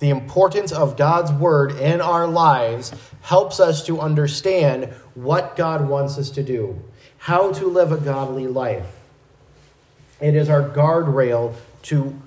The 0.00 0.08
importance 0.08 0.72
of 0.72 0.96
God's 0.96 1.30
word 1.30 1.72
in 1.72 2.00
our 2.00 2.26
lives 2.26 2.92
helps 3.20 3.60
us 3.60 3.84
to 3.86 4.00
understand 4.00 4.86
what 5.14 5.56
God 5.56 5.88
wants 5.88 6.16
us 6.16 6.30
to 6.30 6.42
do, 6.42 6.82
how 7.18 7.52
to 7.52 7.66
live 7.66 7.92
a 7.92 7.98
godly 7.98 8.46
life. 8.46 8.96
It 10.20 10.34
is 10.34 10.48
our 10.48 10.62
guardrail 10.62 11.54
to 11.82 12.20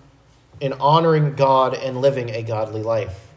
in 0.61 0.73
honoring 0.73 1.33
God 1.33 1.73
and 1.73 1.99
living 1.99 2.29
a 2.29 2.43
godly 2.43 2.83
life. 2.83 3.27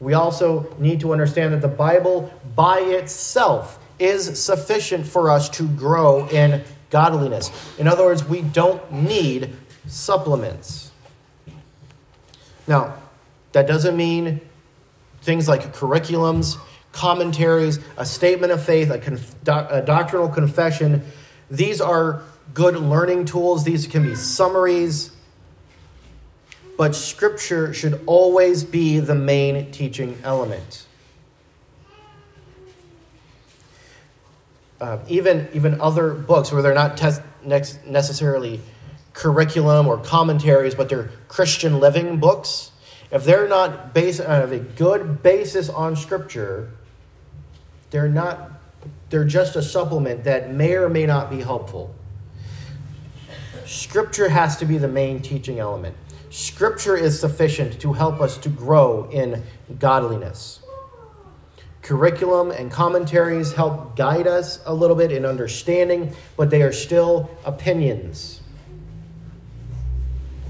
We 0.00 0.14
also 0.14 0.74
need 0.78 1.00
to 1.00 1.12
understand 1.12 1.52
that 1.52 1.60
the 1.60 1.68
Bible 1.68 2.32
by 2.56 2.80
itself 2.80 3.78
is 3.98 4.42
sufficient 4.42 5.06
for 5.06 5.30
us 5.30 5.50
to 5.50 5.68
grow 5.68 6.26
in 6.28 6.64
godliness. 6.90 7.50
In 7.78 7.88
other 7.88 8.04
words, 8.04 8.24
we 8.24 8.42
don't 8.42 8.92
need 8.92 9.56
supplements. 9.86 10.90
Now, 12.66 12.94
that 13.52 13.66
doesn't 13.66 13.96
mean 13.96 14.40
things 15.22 15.48
like 15.48 15.74
curriculums, 15.74 16.56
commentaries, 16.92 17.78
a 17.96 18.04
statement 18.04 18.52
of 18.52 18.62
faith, 18.62 18.90
a, 18.90 18.98
conf- 18.98 19.34
a 19.46 19.82
doctrinal 19.82 20.28
confession. 20.28 21.02
These 21.50 21.80
are 21.80 22.22
good 22.54 22.76
learning 22.76 23.26
tools, 23.26 23.64
these 23.64 23.86
can 23.86 24.02
be 24.02 24.14
summaries. 24.14 25.12
But 26.76 26.94
Scripture 26.94 27.74
should 27.74 28.00
always 28.06 28.64
be 28.64 29.00
the 29.00 29.14
main 29.14 29.70
teaching 29.70 30.18
element. 30.24 30.86
Uh, 34.80 34.98
even, 35.08 35.48
even 35.52 35.80
other 35.80 36.14
books 36.14 36.50
where 36.50 36.62
they're 36.62 36.74
not 36.74 36.96
tes- 36.96 37.20
necessarily 37.86 38.60
curriculum 39.12 39.86
or 39.86 39.98
commentaries, 39.98 40.74
but 40.74 40.88
they're 40.88 41.10
Christian 41.28 41.80
living 41.80 42.18
books, 42.18 42.70
if 43.10 43.24
they're 43.24 43.48
not 43.48 43.92
based 43.92 44.20
on 44.20 44.52
a 44.52 44.58
good 44.58 45.22
basis 45.22 45.68
on 45.68 45.96
Scripture, 45.96 46.70
they're 47.90 48.08
not. 48.08 48.52
They're 49.10 49.24
just 49.24 49.56
a 49.56 49.62
supplement 49.62 50.24
that 50.24 50.52
may 50.52 50.74
or 50.74 50.88
may 50.88 51.04
not 51.04 51.28
be 51.28 51.40
helpful. 51.40 51.92
Scripture 53.66 54.28
has 54.28 54.56
to 54.58 54.64
be 54.64 54.78
the 54.78 54.88
main 54.88 55.20
teaching 55.20 55.58
element. 55.58 55.96
Scripture 56.30 56.96
is 56.96 57.18
sufficient 57.18 57.80
to 57.80 57.92
help 57.92 58.20
us 58.20 58.38
to 58.38 58.48
grow 58.48 59.10
in 59.10 59.42
godliness. 59.78 60.59
Curriculum 61.90 62.52
and 62.52 62.70
commentaries 62.70 63.52
help 63.52 63.96
guide 63.96 64.28
us 64.28 64.60
a 64.64 64.72
little 64.72 64.94
bit 64.94 65.10
in 65.10 65.26
understanding, 65.26 66.14
but 66.36 66.48
they 66.48 66.62
are 66.62 66.70
still 66.72 67.28
opinions. 67.44 68.40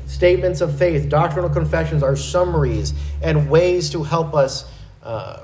Statements 0.07 0.61
of 0.61 0.77
faith, 0.77 1.09
doctrinal 1.09 1.49
confessions 1.49 2.03
are 2.03 2.15
summaries 2.15 2.93
and 3.23 3.49
ways 3.49 3.89
to 3.89 4.03
help 4.03 4.35
us 4.35 4.71
uh, 5.03 5.41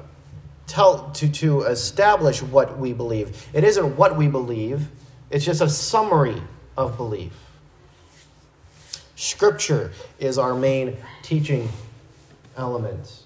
tell 0.67 1.13
to, 1.13 1.31
to 1.31 1.63
establish 1.63 2.43
what 2.43 2.79
we 2.79 2.93
believe. 2.93 3.49
It 3.55 3.65
isn't 3.65 3.97
what 3.97 4.19
we 4.19 4.29
believe, 4.29 4.89
it's 5.31 5.47
just 5.47 5.63
a 5.63 5.69
summary 5.71 6.43
of 6.77 6.99
belief. 6.99 7.33
Scripture 9.15 9.93
is 10.19 10.37
our 10.37 10.55
main 10.55 10.99
teaching 11.23 11.71
element. 12.55 13.23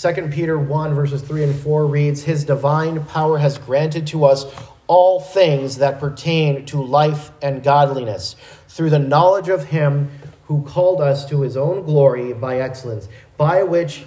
2 0.00 0.28
Peter 0.32 0.58
1, 0.58 0.92
verses 0.92 1.22
3 1.22 1.44
and 1.44 1.54
4 1.54 1.86
reads 1.86 2.24
His 2.24 2.42
divine 2.42 3.04
power 3.04 3.38
has 3.38 3.58
granted 3.58 4.08
to 4.08 4.24
us 4.24 4.44
all 4.88 5.20
things 5.20 5.76
that 5.76 6.00
pertain 6.00 6.66
to 6.66 6.82
life 6.82 7.30
and 7.40 7.62
godliness 7.62 8.34
through 8.66 8.90
the 8.90 8.98
knowledge 8.98 9.48
of 9.48 9.66
Him 9.66 10.10
who 10.46 10.64
called 10.64 11.00
us 11.00 11.24
to 11.28 11.42
His 11.42 11.56
own 11.56 11.84
glory 11.84 12.32
by 12.32 12.58
excellence, 12.58 13.08
by 13.36 13.62
which 13.62 14.04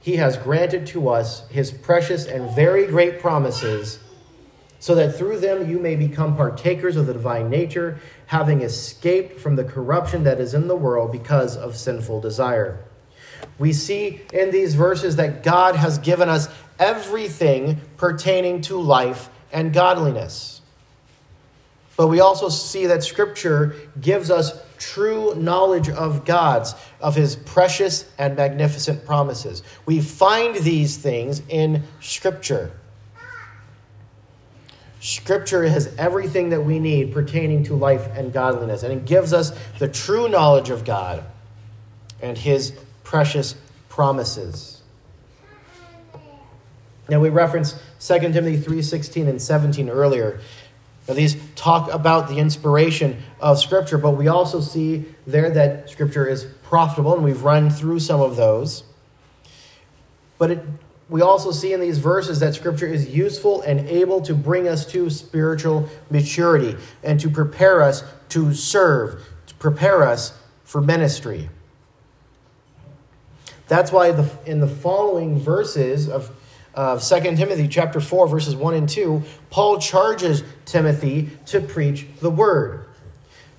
He 0.00 0.16
has 0.16 0.38
granted 0.38 0.86
to 0.88 1.10
us 1.10 1.46
His 1.50 1.70
precious 1.70 2.24
and 2.24 2.50
very 2.56 2.86
great 2.86 3.20
promises 3.20 3.98
so 4.78 4.94
that 4.94 5.16
through 5.16 5.40
them 5.40 5.68
you 5.68 5.78
may 5.78 5.96
become 5.96 6.34
partakers 6.34 6.96
of 6.96 7.06
the 7.06 7.12
divine 7.12 7.50
nature, 7.50 8.00
having 8.26 8.62
escaped 8.62 9.38
from 9.38 9.56
the 9.56 9.64
corruption 9.64 10.24
that 10.24 10.40
is 10.40 10.54
in 10.54 10.66
the 10.66 10.76
world 10.76 11.12
because 11.12 11.58
of 11.58 11.76
sinful 11.76 12.22
desire. 12.22 12.85
We 13.58 13.72
see 13.72 14.20
in 14.32 14.50
these 14.50 14.74
verses 14.74 15.16
that 15.16 15.42
God 15.42 15.76
has 15.76 15.98
given 15.98 16.28
us 16.28 16.48
everything 16.78 17.80
pertaining 17.96 18.60
to 18.62 18.78
life 18.78 19.30
and 19.52 19.72
godliness. 19.72 20.60
But 21.96 22.08
we 22.08 22.20
also 22.20 22.50
see 22.50 22.86
that 22.86 23.02
Scripture 23.02 23.74
gives 24.00 24.30
us 24.30 24.52
true 24.78 25.34
knowledge 25.34 25.88
of 25.88 26.26
God's, 26.26 26.74
of 27.00 27.14
His 27.14 27.36
precious 27.36 28.08
and 28.18 28.36
magnificent 28.36 29.06
promises. 29.06 29.62
We 29.86 30.00
find 30.02 30.56
these 30.56 30.98
things 30.98 31.40
in 31.48 31.84
Scripture. 32.00 32.72
Scripture 35.00 35.62
has 35.64 35.94
everything 35.96 36.50
that 36.50 36.62
we 36.62 36.78
need 36.78 37.12
pertaining 37.12 37.62
to 37.64 37.74
life 37.74 38.08
and 38.14 38.32
godliness, 38.32 38.82
and 38.82 38.92
it 38.92 39.06
gives 39.06 39.32
us 39.32 39.56
the 39.78 39.88
true 39.88 40.28
knowledge 40.28 40.68
of 40.68 40.84
God 40.84 41.24
and 42.20 42.36
His 42.36 42.72
precious 43.06 43.54
promises. 43.88 44.82
Now 47.08 47.20
we 47.20 47.28
referenced 47.28 47.76
2 48.00 48.18
Timothy 48.32 48.58
3:16 48.58 49.28
and 49.28 49.40
17 49.40 49.88
earlier. 49.88 50.40
Now 51.06 51.14
these 51.14 51.36
talk 51.54 51.92
about 51.92 52.28
the 52.28 52.38
inspiration 52.38 53.22
of 53.38 53.60
scripture, 53.60 53.96
but 53.96 54.16
we 54.16 54.26
also 54.26 54.60
see 54.60 55.04
there 55.24 55.48
that 55.50 55.88
scripture 55.88 56.26
is 56.26 56.46
profitable 56.64 57.14
and 57.14 57.22
we've 57.22 57.44
run 57.44 57.70
through 57.70 58.00
some 58.00 58.20
of 58.20 58.34
those. 58.34 58.82
But 60.36 60.50
it 60.50 60.64
we 61.08 61.22
also 61.22 61.52
see 61.52 61.72
in 61.72 61.78
these 61.78 61.98
verses 61.98 62.40
that 62.40 62.54
Scripture 62.54 62.88
is 62.88 63.08
useful 63.08 63.62
and 63.62 63.88
able 63.88 64.20
to 64.22 64.34
bring 64.34 64.66
us 64.66 64.84
to 64.86 65.08
spiritual 65.08 65.88
maturity 66.10 66.74
and 67.04 67.20
to 67.20 67.30
prepare 67.30 67.80
us 67.80 68.02
to 68.30 68.52
serve, 68.52 69.24
to 69.46 69.54
prepare 69.54 70.02
us 70.02 70.36
for 70.64 70.80
ministry. 70.80 71.48
That's 73.68 73.90
why 73.90 74.12
the, 74.12 74.30
in 74.46 74.60
the 74.60 74.68
following 74.68 75.38
verses 75.38 76.08
of, 76.08 76.30
of 76.74 77.02
2 77.02 77.20
Timothy 77.36 77.68
chapter 77.68 78.00
4, 78.00 78.28
verses 78.28 78.54
1 78.54 78.74
and 78.74 78.88
2, 78.88 79.22
Paul 79.50 79.78
charges 79.78 80.44
Timothy 80.64 81.30
to 81.46 81.60
preach 81.60 82.06
the 82.20 82.30
word. 82.30 82.86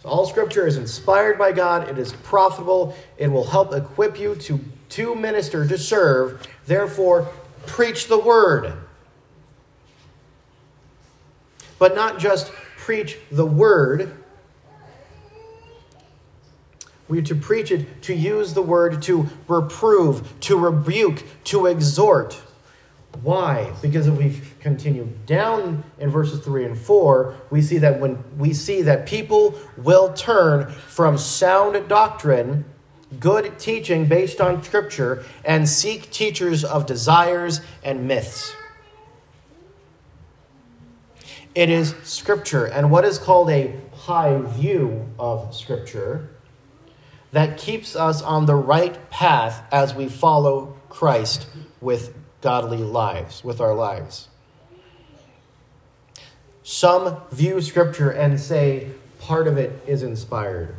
So 0.03 0.09
all 0.09 0.25
scripture 0.25 0.65
is 0.65 0.77
inspired 0.77 1.37
by 1.37 1.51
God, 1.51 1.89
it 1.89 1.97
is 1.97 2.13
profitable, 2.13 2.95
it 3.17 3.27
will 3.27 3.45
help 3.45 3.73
equip 3.73 4.19
you 4.19 4.35
to 4.35 4.59
to 4.89 5.15
minister, 5.15 5.67
to 5.67 5.77
serve. 5.77 6.47
Therefore, 6.65 7.29
preach 7.65 8.07
the 8.07 8.19
word. 8.19 8.73
But 11.79 11.95
not 11.95 12.19
just 12.19 12.51
preach 12.77 13.17
the 13.31 13.45
word. 13.45 14.16
We 17.07 17.19
are 17.19 17.23
to 17.23 17.35
preach 17.35 17.71
it, 17.71 18.01
to 18.03 18.13
use 18.13 18.53
the 18.53 18.61
word 18.61 19.01
to 19.03 19.29
reprove, 19.47 20.39
to 20.41 20.57
rebuke, 20.57 21.23
to 21.45 21.65
exhort. 21.67 22.41
Why? 23.23 23.73
Because 23.81 24.07
if 24.07 24.15
we 24.15 24.39
continue 24.59 25.09
down 25.25 25.83
in 25.99 26.09
verses 26.09 26.43
3 26.43 26.65
and 26.65 26.77
4, 26.77 27.35
we 27.49 27.61
see 27.61 27.77
that 27.79 27.99
when 27.99 28.23
we 28.37 28.53
see 28.53 28.81
that 28.83 29.05
people 29.05 29.59
will 29.77 30.13
turn 30.13 30.69
from 30.69 31.17
sound 31.17 31.87
doctrine 31.87 32.65
good 33.19 33.57
teaching 33.57 34.05
based 34.05 34.41
on 34.41 34.61
Scripture 34.61 35.23
and 35.45 35.67
seek 35.67 36.11
teachers 36.11 36.63
of 36.63 36.85
desires 36.85 37.61
and 37.83 38.07
myths. 38.07 38.53
It 41.55 41.69
is 41.69 41.95
Scripture 42.03 42.65
and 42.65 42.91
what 42.91 43.05
is 43.05 43.17
called 43.17 43.49
a 43.49 43.73
high 43.93 44.37
view 44.41 45.07
of 45.17 45.55
Scripture 45.55 46.36
that 47.31 47.57
keeps 47.57 47.95
us 47.95 48.21
on 48.21 48.45
the 48.45 48.55
right 48.55 49.09
path 49.09 49.63
as 49.71 49.93
we 49.93 50.07
follow 50.07 50.75
Christ 50.89 51.47
with 51.81 52.15
godly 52.41 52.77
lives, 52.77 53.43
with 53.43 53.59
our 53.59 53.73
lives. 53.73 54.27
Some 56.63 57.17
view 57.31 57.61
Scripture 57.61 58.09
and 58.11 58.39
say 58.39 58.91
part 59.19 59.47
of 59.47 59.57
it 59.57 59.81
is 59.87 60.03
inspired. 60.03 60.75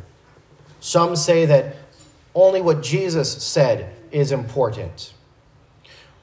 Some 0.79 1.15
say 1.15 1.45
that 1.45 1.75
only 2.35 2.61
what 2.61 2.81
Jesus 2.81 3.43
said 3.43 3.95
is 4.11 4.31
important. 4.31 5.13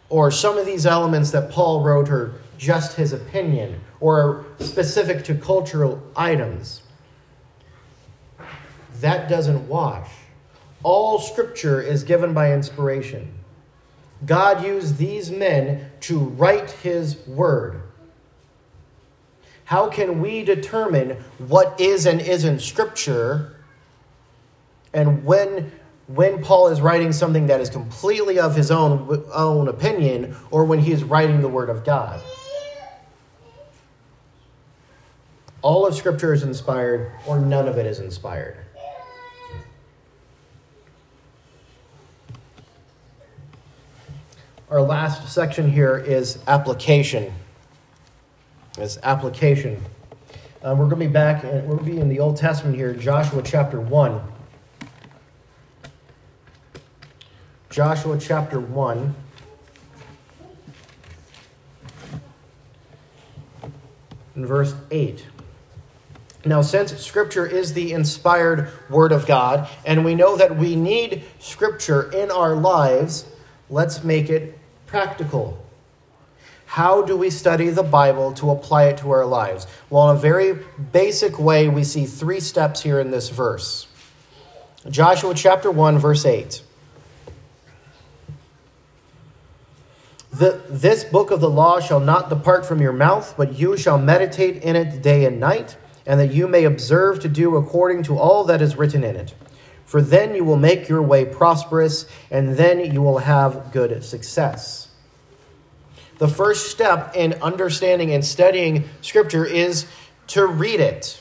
Or 0.09 0.31
some 0.31 0.57
of 0.57 0.67
these 0.67 0.87
elements 0.87 1.33
that 1.33 1.51
Paul 1.51 1.83
wrote 1.83 2.09
are 2.11 2.35
just 2.59 2.97
his 2.97 3.13
opinion 3.13 3.81
or 4.01 4.47
specific 4.61 5.25
to 5.25 5.35
cultural 5.35 6.03
items. 6.17 6.83
That 9.01 9.29
doesn't 9.29 9.69
wash. 9.69 10.09
All 10.87 11.19
scripture 11.19 11.83
is 11.83 12.05
given 12.05 12.33
by 12.33 12.53
inspiration. 12.53 13.35
God 14.25 14.65
used 14.65 14.99
these 14.99 15.33
men 15.33 15.91
to 16.03 16.17
write 16.21 16.71
his 16.71 17.27
word. 17.27 17.83
How 19.65 19.89
can 19.89 20.21
we 20.21 20.45
determine 20.45 21.25
what 21.39 21.81
is 21.81 22.07
and 22.07 22.21
isn't 22.21 22.61
scripture 22.61 23.57
and 24.93 25.25
when 25.25 25.73
when 26.07 26.41
Paul 26.41 26.69
is 26.69 26.81
writing 26.81 27.11
something 27.11 27.49
that 27.49 27.61
is 27.61 27.69
completely 27.69 28.39
of 28.39 28.55
his 28.55 28.71
own 28.71 29.25
own 29.33 29.67
opinion 29.67 30.37
or 30.53 30.65
when 30.65 30.79
he 30.79 30.93
is 30.93 31.03
writing 31.03 31.41
the 31.41 31.49
word 31.49 31.69
of 31.69 31.85
God? 31.85 32.21
All 35.63 35.85
of 35.85 35.97
scripture 35.97 36.33
is 36.33 36.45
inspired 36.45 37.11
or 37.27 37.41
none 37.41 37.67
of 37.67 37.77
it 37.77 37.87
is 37.87 37.99
inspired. 37.99 38.66
Our 44.69 44.83
last 44.83 45.33
section 45.33 45.71
here 45.71 45.97
is 45.97 46.41
application. 46.49 47.33
Is 48.79 48.99
application. 49.05 49.81
Uh, 50.61 50.75
we're 50.77 50.89
going 50.89 50.91
to 50.91 50.97
be 50.97 51.07
back, 51.07 51.45
we're 51.45 51.63
going 51.63 51.79
to 51.79 51.85
be 51.85 52.01
in 52.01 52.09
the 52.09 52.19
Old 52.19 52.37
Testament 52.37 52.75
here, 52.75 52.93
Joshua 52.93 53.43
chapter 53.45 53.81
1. 53.81 54.21
Joshua 57.71 58.19
chapter 58.19 58.59
1. 58.59 59.15
In 64.35 64.47
verse 64.47 64.75
8. 64.91 65.27
Now, 66.45 66.63
since 66.63 66.93
Scripture 67.01 67.47
is 67.47 67.73
the 67.75 67.93
inspired 67.93 68.73
Word 68.91 69.13
of 69.13 69.29
God, 69.29 69.69
and 69.85 70.05
we 70.05 70.17
know 70.17 70.37
that 70.37 70.57
we 70.57 70.75
need 70.75 71.23
Scripture 71.39 72.11
in 72.11 72.33
our 72.33 72.57
lives, 72.57 73.27
let's 73.71 74.03
make 74.03 74.29
it 74.29 74.56
practical. 74.97 75.63
How 76.65 77.03
do 77.03 77.19
we 77.19 77.29
study 77.29 77.69
the 77.69 77.83
Bible 77.83 78.33
to 78.33 78.51
apply 78.51 78.85
it 78.85 78.97
to 78.99 79.11
our 79.11 79.27
lives? 79.27 79.67
Well, 79.91 80.11
in 80.11 80.17
a 80.17 80.19
very 80.19 80.59
basic 80.91 81.39
way, 81.39 81.69
we 81.69 81.85
see 81.85 82.07
three 82.07 82.41
steps 82.41 82.83
here 82.83 82.99
in 82.99 83.11
this 83.11 83.29
verse. 83.29 83.89
Joshua 84.89 85.35
chapter 85.35 85.71
1, 85.71 85.99
verse 85.99 86.25
8. 86.25 86.63
The, 90.33 90.63
this 90.67 91.05
book 91.05 91.31
of 91.31 91.43
the 91.43 91.51
law 91.51 91.79
shall 91.79 92.01
not 92.01 92.31
depart 92.31 92.65
from 92.65 92.81
your 92.81 92.95
mouth, 92.95 93.35
but 93.37 93.59
you 93.59 93.77
shall 93.77 93.99
meditate 93.99 94.63
in 94.63 94.77
it 94.77 95.03
day 95.03 95.27
and 95.27 95.39
night, 95.39 95.77
and 96.07 96.19
that 96.19 96.33
you 96.33 96.49
may 96.49 96.65
observe 96.65 97.21
to 97.21 97.29
do 97.29 97.55
according 97.57 98.03
to 98.05 98.17
all 98.17 98.45
that 98.45 98.63
is 98.63 98.77
written 98.77 99.05
in 99.05 99.15
it 99.15 99.35
for 99.87 100.03
then 100.03 100.35
you 100.35 100.45
will 100.45 100.57
make 100.57 100.89
your 100.89 101.01
way 101.01 101.25
prosperous, 101.25 102.07
and 102.31 102.57
then 102.57 102.93
you 102.93 103.01
will 103.01 103.19
have 103.19 103.73
good 103.73 104.05
success. 104.05 104.86
The 106.19 106.29
first 106.29 106.71
step 106.71 107.15
in 107.15 107.35
understanding 107.43 108.13
and 108.13 108.25
studying 108.25 108.89
Scripture 109.03 109.45
is 109.45 109.87
to 110.29 110.47
read 110.47 110.81
it. 110.81 111.21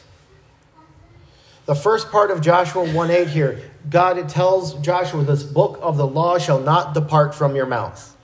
The 1.65 1.75
first 1.75 2.11
part 2.11 2.31
of 2.31 2.41
Joshua 2.41 2.89
1 2.91 3.11
8 3.11 3.27
here, 3.27 3.71
God 3.89 4.29
tells 4.29 4.75
Joshua, 4.75 5.23
This 5.23 5.43
book 5.43 5.79
of 5.81 5.97
the 5.97 6.07
law 6.07 6.37
shall 6.37 6.59
not 6.59 6.93
depart 6.93 7.35
from 7.35 7.55
your 7.55 7.65
mouth. 7.65 8.15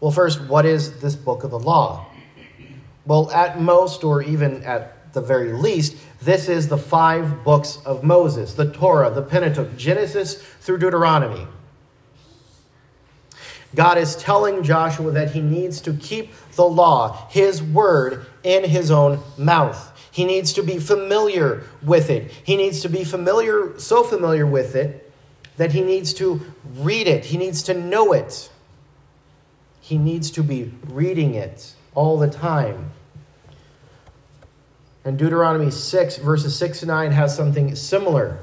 Well, 0.00 0.10
first, 0.10 0.40
what 0.42 0.66
is 0.66 1.00
this 1.00 1.16
book 1.16 1.44
of 1.44 1.50
the 1.50 1.58
law? 1.58 2.06
Well, 3.06 3.30
at 3.30 3.60
most, 3.60 4.04
or 4.04 4.22
even 4.22 4.62
at 4.64 5.12
the 5.14 5.20
very 5.20 5.52
least, 5.52 5.96
this 6.20 6.48
is 6.48 6.68
the 6.68 6.76
five 6.76 7.44
books 7.44 7.78
of 7.86 8.04
Moses 8.04 8.54
the 8.54 8.70
Torah, 8.70 9.10
the 9.10 9.22
Pentateuch, 9.22 9.76
Genesis 9.76 10.42
through 10.60 10.78
Deuteronomy. 10.78 11.46
God 13.74 13.98
is 13.98 14.16
telling 14.16 14.62
Joshua 14.62 15.10
that 15.12 15.32
he 15.32 15.40
needs 15.40 15.80
to 15.82 15.92
keep 15.92 16.32
the 16.54 16.64
law, 16.64 17.28
his 17.30 17.62
word, 17.62 18.26
in 18.42 18.64
his 18.64 18.90
own 18.90 19.20
mouth. 19.36 19.92
He 20.10 20.24
needs 20.24 20.52
to 20.54 20.62
be 20.62 20.78
familiar 20.78 21.64
with 21.82 22.10
it. 22.10 22.30
He 22.44 22.56
needs 22.56 22.80
to 22.80 22.88
be 22.88 23.04
familiar, 23.04 23.78
so 23.78 24.02
familiar 24.02 24.46
with 24.46 24.74
it, 24.74 25.12
that 25.58 25.72
he 25.72 25.82
needs 25.82 26.14
to 26.14 26.40
read 26.76 27.06
it. 27.06 27.26
He 27.26 27.36
needs 27.36 27.62
to 27.64 27.74
know 27.74 28.12
it. 28.12 28.50
He 29.80 29.98
needs 29.98 30.30
to 30.32 30.42
be 30.42 30.72
reading 30.86 31.34
it 31.34 31.74
all 31.94 32.18
the 32.18 32.28
time. 32.28 32.92
And 35.04 35.18
Deuteronomy 35.18 35.70
6, 35.70 36.16
verses 36.18 36.56
6 36.56 36.80
to 36.80 36.86
9, 36.86 37.12
has 37.12 37.36
something 37.36 37.74
similar. 37.74 38.40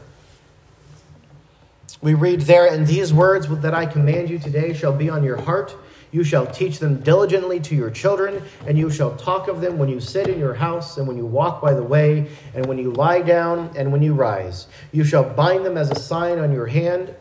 We 2.02 2.14
read 2.14 2.42
there, 2.42 2.68
And 2.68 2.86
these 2.86 3.14
words 3.14 3.48
that 3.48 3.74
I 3.74 3.86
command 3.86 4.30
you 4.30 4.38
today 4.38 4.74
shall 4.74 4.94
be 4.94 5.10
on 5.10 5.24
your 5.24 5.42
heart. 5.42 5.76
You 6.12 6.24
shall 6.24 6.46
teach 6.46 6.80
them 6.80 7.02
diligently 7.02 7.60
to 7.62 7.76
your 7.76 7.90
children, 7.90 8.44
and 8.66 8.78
you 8.78 8.90
shall 8.90 9.16
talk 9.16 9.48
of 9.48 9.60
them 9.60 9.78
when 9.78 9.90
you 9.90 10.00
sit 10.00 10.28
in 10.28 10.40
your 10.40 10.54
house, 10.54 10.98
and 10.98 11.08
when 11.08 11.18
you 11.18 11.26
walk 11.26 11.62
by 11.62 11.74
the 11.74 11.84
way, 11.84 12.30
and 12.54 12.66
when 12.68 12.78
you 12.78 12.92
lie 12.92 13.22
down, 13.22 13.72
and 13.76 13.92
when 13.92 14.02
you 14.02 14.14
rise. 14.14 14.68
You 14.92 15.04
shall 15.04 15.24
bind 15.24 15.66
them 15.66 15.78
as 15.78 15.92
a 15.92 16.00
sign 16.00 16.40
on 16.40 16.54
your 16.54 16.68
hand, 16.68 17.14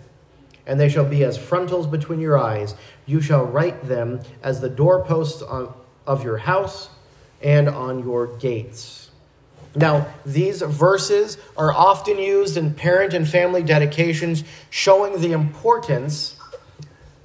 and 0.66 0.78
they 0.78 0.88
shall 0.88 1.04
be 1.04 1.24
as 1.24 1.36
frontlets 1.36 1.86
between 1.86 2.20
your 2.20 2.38
eyes. 2.38 2.74
You 3.06 3.20
shall 3.20 3.44
write 3.44 3.88
them 3.88 4.20
as 4.42 4.60
the 4.60 4.68
doorposts 4.68 5.42
of 5.42 6.24
your 6.24 6.38
house 6.38 6.90
and 7.42 7.68
on 7.68 8.04
your 8.04 8.36
gates. 8.38 9.03
Now, 9.76 10.06
these 10.24 10.62
verses 10.62 11.36
are 11.56 11.72
often 11.72 12.18
used 12.18 12.56
in 12.56 12.74
parent 12.74 13.12
and 13.12 13.28
family 13.28 13.62
dedications, 13.62 14.44
showing 14.70 15.20
the 15.20 15.32
importance 15.32 16.36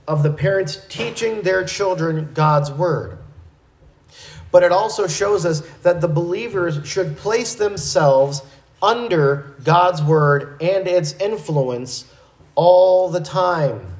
of 0.07 0.23
the 0.23 0.31
parents 0.31 0.81
teaching 0.89 1.43
their 1.43 1.63
children 1.63 2.31
God's 2.33 2.71
word. 2.71 3.19
But 4.51 4.63
it 4.63 4.71
also 4.71 5.05
shows 5.05 5.45
us 5.45 5.61
that 5.83 6.01
the 6.01 6.07
believers 6.07 6.87
should 6.87 7.17
place 7.17 7.53
themselves 7.53 8.41
under 8.81 9.55
God's 9.63 10.01
word 10.01 10.59
and 10.61 10.87
its 10.87 11.13
influence 11.13 12.11
all 12.55 13.09
the 13.09 13.19
time. 13.19 13.98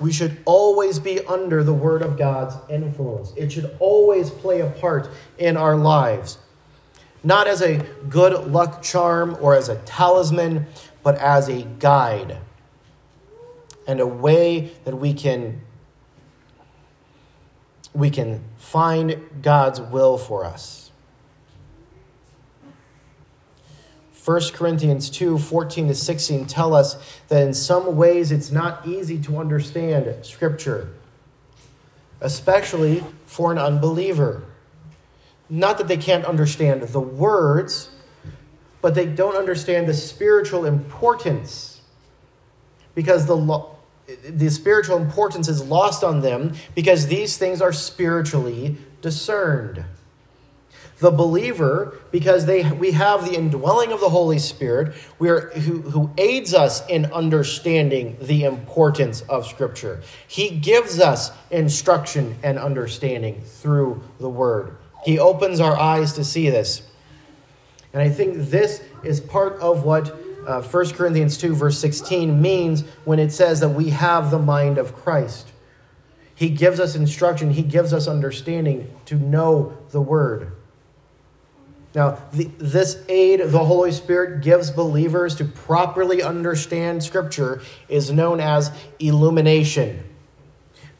We 0.00 0.12
should 0.12 0.38
always 0.44 0.98
be 0.98 1.24
under 1.26 1.64
the 1.64 1.72
Word 1.72 2.02
of 2.02 2.18
God's 2.18 2.54
influence. 2.70 3.32
It 3.36 3.50
should 3.52 3.76
always 3.78 4.30
play 4.30 4.60
a 4.60 4.70
part 4.70 5.08
in 5.38 5.56
our 5.56 5.76
lives. 5.76 6.38
Not 7.24 7.46
as 7.46 7.62
a 7.62 7.78
good 8.08 8.52
luck 8.52 8.82
charm 8.82 9.36
or 9.40 9.54
as 9.54 9.68
a 9.68 9.76
talisman, 9.76 10.66
but 11.02 11.16
as 11.16 11.48
a 11.48 11.62
guide 11.62 12.38
and 13.86 14.00
a 14.00 14.06
way 14.06 14.72
that 14.84 14.96
we 14.96 15.14
can 15.14 15.62
we 17.94 18.10
can 18.10 18.44
find 18.58 19.18
God's 19.40 19.80
will 19.80 20.18
for 20.18 20.44
us. 20.44 20.85
1 24.26 24.40
Corinthians 24.54 25.08
2 25.08 25.38
14 25.38 25.86
to 25.86 25.94
16 25.94 26.46
tell 26.46 26.74
us 26.74 26.96
that 27.28 27.46
in 27.46 27.54
some 27.54 27.94
ways 27.94 28.32
it's 28.32 28.50
not 28.50 28.84
easy 28.84 29.20
to 29.20 29.38
understand 29.38 30.12
Scripture, 30.26 30.88
especially 32.20 33.04
for 33.24 33.52
an 33.52 33.58
unbeliever. 33.58 34.42
Not 35.48 35.78
that 35.78 35.86
they 35.86 35.96
can't 35.96 36.24
understand 36.24 36.82
the 36.82 36.98
words, 36.98 37.88
but 38.82 38.96
they 38.96 39.06
don't 39.06 39.36
understand 39.36 39.86
the 39.86 39.94
spiritual 39.94 40.64
importance 40.64 41.80
because 42.96 43.26
the, 43.26 43.36
lo- 43.36 43.76
the 44.28 44.50
spiritual 44.50 44.96
importance 44.96 45.46
is 45.46 45.62
lost 45.62 46.02
on 46.02 46.20
them 46.20 46.54
because 46.74 47.06
these 47.06 47.38
things 47.38 47.62
are 47.62 47.72
spiritually 47.72 48.76
discerned 49.02 49.84
the 50.98 51.10
believer 51.10 51.98
because 52.10 52.46
they 52.46 52.70
we 52.72 52.92
have 52.92 53.24
the 53.24 53.34
indwelling 53.34 53.92
of 53.92 54.00
the 54.00 54.08
holy 54.08 54.38
spirit 54.38 54.94
we 55.18 55.28
are, 55.28 55.50
who, 55.50 55.82
who 55.82 56.10
aids 56.16 56.54
us 56.54 56.86
in 56.88 57.06
understanding 57.12 58.16
the 58.20 58.44
importance 58.44 59.20
of 59.22 59.46
scripture. 59.46 60.00
He 60.26 60.50
gives 60.50 60.98
us 60.98 61.32
instruction 61.50 62.36
and 62.42 62.58
understanding 62.58 63.42
through 63.42 64.02
the 64.18 64.30
word. 64.30 64.76
He 65.04 65.18
opens 65.18 65.60
our 65.60 65.78
eyes 65.78 66.14
to 66.14 66.24
see 66.24 66.48
this. 66.48 66.82
And 67.92 68.02
i 68.02 68.08
think 68.08 68.50
this 68.50 68.82
is 69.04 69.20
part 69.20 69.54
of 69.60 69.84
what 69.84 70.14
uh, 70.46 70.62
1 70.62 70.90
corinthians 70.90 71.36
2 71.38 71.54
verse 71.54 71.78
16 71.78 72.40
means 72.40 72.82
when 73.04 73.18
it 73.18 73.32
says 73.32 73.60
that 73.60 73.70
we 73.70 73.90
have 73.90 74.30
the 74.30 74.38
mind 74.38 74.78
of 74.78 74.94
christ. 74.94 75.52
He 76.36 76.50
gives 76.50 76.78
us 76.78 76.94
instruction, 76.94 77.50
He 77.50 77.62
gives 77.62 77.92
us 77.92 78.06
understanding 78.06 78.94
to 79.06 79.16
know 79.16 79.76
the 79.90 80.02
Word. 80.02 80.52
Now, 81.96 82.18
the, 82.30 82.44
this 82.58 83.02
aid 83.08 83.40
the 83.40 83.64
Holy 83.64 83.90
Spirit 83.90 84.42
gives 84.42 84.70
believers 84.70 85.34
to 85.36 85.46
properly 85.46 86.22
understand 86.22 87.02
Scripture 87.02 87.62
is 87.88 88.12
known 88.12 88.38
as 88.38 88.70
illumination. 88.98 90.04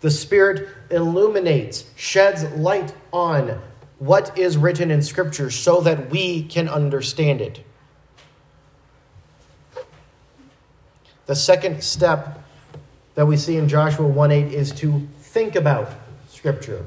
The 0.00 0.10
Spirit 0.10 0.66
illuminates, 0.90 1.84
sheds 1.96 2.44
light 2.56 2.94
on 3.12 3.60
what 3.98 4.38
is 4.38 4.56
written 4.56 4.90
in 4.90 5.02
Scripture 5.02 5.50
so 5.50 5.82
that 5.82 6.08
we 6.08 6.44
can 6.44 6.66
understand 6.66 7.42
it. 7.42 7.62
The 11.26 11.36
second 11.36 11.84
step 11.84 12.42
that 13.16 13.26
we 13.26 13.36
see 13.36 13.58
in 13.58 13.68
Joshua 13.68 14.06
1 14.06 14.30
8 14.30 14.50
is 14.50 14.72
to 14.72 15.06
think 15.18 15.56
about 15.56 15.92
Scripture. 16.30 16.86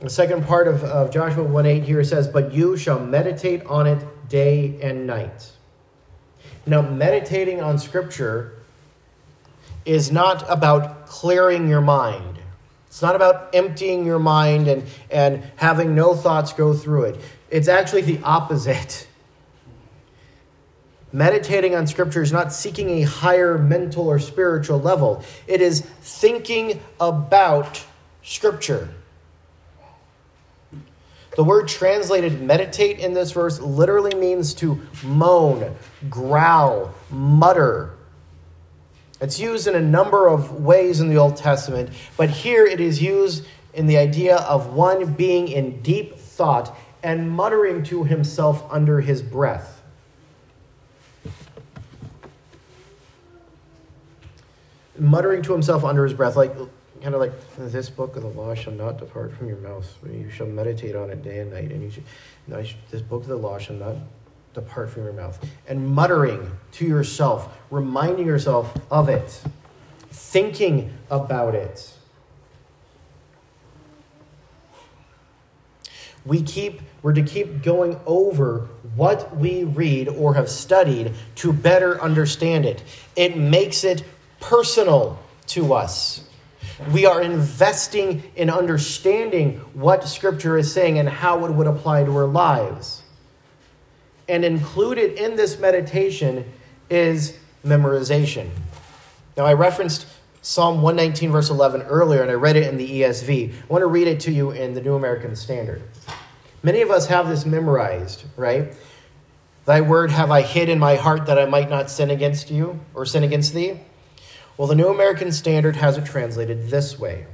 The 0.00 0.10
second 0.10 0.46
part 0.46 0.68
of, 0.68 0.84
of 0.84 1.10
Joshua 1.10 1.42
1 1.42 1.66
8 1.66 1.82
here 1.82 2.04
says, 2.04 2.28
But 2.28 2.52
you 2.52 2.76
shall 2.76 3.00
meditate 3.00 3.64
on 3.66 3.86
it 3.86 4.28
day 4.28 4.78
and 4.80 5.06
night. 5.06 5.50
Now, 6.66 6.82
meditating 6.82 7.60
on 7.60 7.78
Scripture 7.78 8.52
is 9.84 10.12
not 10.12 10.44
about 10.48 11.06
clearing 11.06 11.68
your 11.68 11.80
mind. 11.80 12.38
It's 12.86 13.02
not 13.02 13.16
about 13.16 13.54
emptying 13.54 14.04
your 14.06 14.18
mind 14.18 14.68
and, 14.68 14.84
and 15.10 15.42
having 15.56 15.94
no 15.94 16.14
thoughts 16.14 16.52
go 16.52 16.74
through 16.74 17.04
it. 17.04 17.20
It's 17.50 17.68
actually 17.68 18.02
the 18.02 18.20
opposite. 18.22 19.08
Meditating 21.12 21.74
on 21.74 21.86
Scripture 21.86 22.22
is 22.22 22.32
not 22.32 22.52
seeking 22.52 22.90
a 22.90 23.02
higher 23.02 23.58
mental 23.58 24.06
or 24.06 24.18
spiritual 24.18 24.78
level, 24.78 25.24
it 25.46 25.60
is 25.60 25.80
thinking 25.80 26.80
about 27.00 27.84
Scripture. 28.22 28.90
The 31.38 31.44
word 31.44 31.68
translated 31.68 32.42
meditate 32.42 32.98
in 32.98 33.14
this 33.14 33.30
verse 33.30 33.60
literally 33.60 34.12
means 34.12 34.52
to 34.54 34.80
moan, 35.04 35.76
growl, 36.10 36.92
mutter. 37.10 37.94
It's 39.20 39.38
used 39.38 39.68
in 39.68 39.76
a 39.76 39.80
number 39.80 40.26
of 40.26 40.64
ways 40.64 40.98
in 40.98 41.08
the 41.08 41.16
Old 41.16 41.36
Testament, 41.36 41.90
but 42.16 42.28
here 42.28 42.66
it 42.66 42.80
is 42.80 43.00
used 43.00 43.46
in 43.72 43.86
the 43.86 43.98
idea 43.98 44.38
of 44.38 44.74
one 44.74 45.12
being 45.12 45.46
in 45.46 45.80
deep 45.80 46.16
thought 46.16 46.76
and 47.04 47.30
muttering 47.30 47.84
to 47.84 48.02
himself 48.02 48.66
under 48.68 49.00
his 49.00 49.22
breath. 49.22 49.80
Muttering 54.98 55.42
to 55.42 55.52
himself 55.52 55.84
under 55.84 56.02
his 56.02 56.14
breath, 56.14 56.34
like 56.34 56.52
kind 57.02 57.14
of 57.14 57.20
like 57.20 57.32
this 57.56 57.90
book 57.90 58.16
of 58.16 58.22
the 58.22 58.28
law 58.28 58.54
shall 58.54 58.72
not 58.72 58.98
depart 58.98 59.32
from 59.32 59.48
your 59.48 59.58
mouth. 59.58 59.86
You 60.04 60.30
shall 60.30 60.46
meditate 60.46 60.94
on 60.96 61.10
it 61.10 61.22
day 61.22 61.40
and 61.40 61.52
night, 61.52 61.70
and 61.70 61.82
you 61.82 61.90
should, 61.90 62.04
no, 62.46 62.62
this 62.90 63.02
book 63.02 63.22
of 63.22 63.28
the 63.28 63.36
law 63.36 63.58
shall 63.58 63.76
not 63.76 63.96
depart 64.54 64.90
from 64.90 65.04
your 65.04 65.12
mouth. 65.12 65.38
And 65.66 65.88
muttering 65.88 66.50
to 66.72 66.86
yourself, 66.86 67.56
reminding 67.70 68.26
yourself 68.26 68.76
of 68.90 69.08
it, 69.08 69.42
thinking 70.10 70.92
about 71.10 71.54
it. 71.54 71.94
We 76.24 76.42
keep 76.42 76.82
we're 77.02 77.12
to 77.12 77.22
keep 77.22 77.62
going 77.62 77.98
over 78.06 78.68
what 78.96 79.36
we 79.36 79.64
read 79.64 80.08
or 80.08 80.34
have 80.34 80.48
studied 80.48 81.14
to 81.36 81.52
better 81.52 82.00
understand 82.00 82.66
it. 82.66 82.82
It 83.14 83.36
makes 83.36 83.84
it 83.84 84.02
personal 84.40 85.18
to 85.48 85.74
us. 85.74 86.24
We 86.92 87.06
are 87.06 87.20
investing 87.20 88.22
in 88.36 88.50
understanding 88.50 89.58
what 89.74 90.06
Scripture 90.06 90.56
is 90.56 90.72
saying 90.72 90.98
and 90.98 91.08
how 91.08 91.44
it 91.44 91.52
would 91.52 91.66
apply 91.66 92.04
to 92.04 92.16
our 92.16 92.26
lives. 92.26 93.02
And 94.28 94.44
included 94.44 95.14
in 95.14 95.36
this 95.36 95.58
meditation 95.58 96.44
is 96.88 97.36
memorization. 97.64 98.50
Now, 99.36 99.44
I 99.44 99.54
referenced 99.54 100.06
Psalm 100.40 100.82
119, 100.82 101.30
verse 101.30 101.50
11 101.50 101.82
earlier, 101.82 102.22
and 102.22 102.30
I 102.30 102.34
read 102.34 102.56
it 102.56 102.66
in 102.66 102.76
the 102.76 103.02
ESV. 103.02 103.52
I 103.52 103.66
want 103.68 103.82
to 103.82 103.86
read 103.86 104.06
it 104.06 104.20
to 104.20 104.32
you 104.32 104.50
in 104.50 104.74
the 104.74 104.80
New 104.80 104.94
American 104.94 105.34
Standard. 105.34 105.82
Many 106.62 106.80
of 106.80 106.90
us 106.90 107.06
have 107.08 107.28
this 107.28 107.44
memorized, 107.44 108.24
right? 108.36 108.74
Thy 109.64 109.80
word 109.80 110.10
have 110.10 110.30
I 110.30 110.42
hid 110.42 110.68
in 110.68 110.78
my 110.78 110.96
heart 110.96 111.26
that 111.26 111.38
I 111.38 111.44
might 111.44 111.68
not 111.68 111.90
sin 111.90 112.10
against 112.10 112.50
you 112.50 112.80
or 112.94 113.04
sin 113.04 113.22
against 113.22 113.52
thee. 113.52 113.80
Well, 114.58 114.66
the 114.66 114.74
New 114.74 114.88
American 114.88 115.30
Standard 115.30 115.76
has 115.76 115.98
it 115.98 116.04
translated 116.04 116.68
this 116.68 116.98
way 116.98 117.26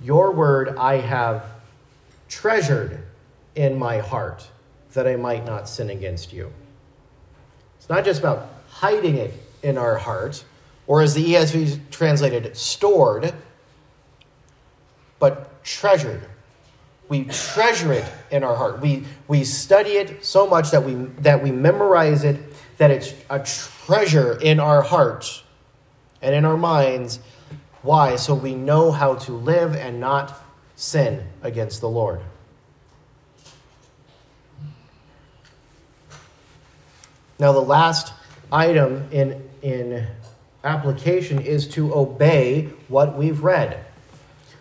Your 0.00 0.30
word 0.30 0.76
I 0.78 0.98
have 0.98 1.44
treasured 2.28 3.02
in 3.56 3.76
my 3.76 3.98
heart 3.98 4.48
that 4.92 5.08
I 5.08 5.16
might 5.16 5.44
not 5.44 5.68
sin 5.68 5.90
against 5.90 6.32
you. 6.32 6.52
It's 7.78 7.88
not 7.88 8.04
just 8.04 8.20
about 8.20 8.48
hiding 8.70 9.16
it 9.16 9.34
in 9.64 9.76
our 9.76 9.96
heart, 9.96 10.44
or 10.86 11.02
as 11.02 11.14
the 11.14 11.34
ESV 11.34 11.90
translated, 11.90 12.56
stored, 12.56 13.34
but 15.18 15.64
treasured. 15.64 16.22
We 17.08 17.24
treasure 17.24 17.92
it 17.92 18.04
in 18.30 18.44
our 18.44 18.54
heart. 18.54 18.80
We, 18.80 19.04
we 19.26 19.42
study 19.42 19.90
it 19.90 20.24
so 20.24 20.46
much 20.46 20.70
that 20.70 20.84
we, 20.84 20.94
that 21.22 21.42
we 21.42 21.50
memorize 21.50 22.22
it, 22.22 22.38
that 22.78 22.92
it's 22.92 23.14
a 23.30 23.40
treasure 23.40 24.40
in 24.40 24.60
our 24.60 24.82
hearts 24.82 25.42
and 26.22 26.34
in 26.34 26.44
our 26.44 26.56
minds. 26.56 27.20
Why? 27.82 28.16
So 28.16 28.34
we 28.34 28.54
know 28.54 28.90
how 28.90 29.14
to 29.14 29.32
live 29.32 29.74
and 29.74 30.00
not 30.00 30.34
sin 30.74 31.26
against 31.42 31.80
the 31.80 31.88
Lord. 31.88 32.20
Now, 37.38 37.52
the 37.52 37.60
last 37.60 38.14
item 38.50 39.08
in, 39.12 39.42
in 39.60 40.06
application 40.64 41.40
is 41.40 41.68
to 41.68 41.94
obey 41.94 42.70
what 42.88 43.16
we've 43.16 43.42
read. 43.42 43.84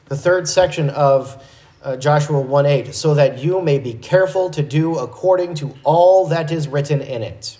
The 0.06 0.18
third 0.18 0.48
section 0.48 0.90
of 0.90 1.42
uh, 1.82 1.96
Joshua 1.98 2.42
1 2.42 2.66
8, 2.66 2.94
so 2.94 3.14
that 3.14 3.40
you 3.40 3.62
may 3.62 3.80
be 3.80 3.94
careful 3.94 4.50
to 4.50 4.62
do 4.62 4.98
according 4.98 5.56
to 5.56 5.74
all 5.84 6.28
that 6.28 6.52
is 6.52 6.68
written 6.68 7.02
in 7.02 7.24
it. 7.24 7.58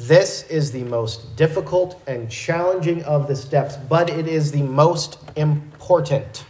This 0.00 0.44
is 0.44 0.72
the 0.72 0.84
most 0.84 1.36
difficult 1.36 2.00
and 2.06 2.30
challenging 2.30 3.02
of 3.04 3.28
the 3.28 3.36
steps, 3.36 3.76
but 3.76 4.08
it 4.08 4.26
is 4.26 4.50
the 4.50 4.62
most 4.62 5.18
important. 5.36 6.46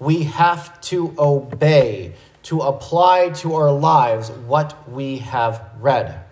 We 0.00 0.24
have 0.24 0.80
to 0.82 1.14
obey, 1.16 2.14
to 2.44 2.62
apply 2.62 3.30
to 3.36 3.54
our 3.54 3.70
lives 3.70 4.32
what 4.32 4.90
we 4.90 5.18
have 5.18 5.70
read. 5.78 6.24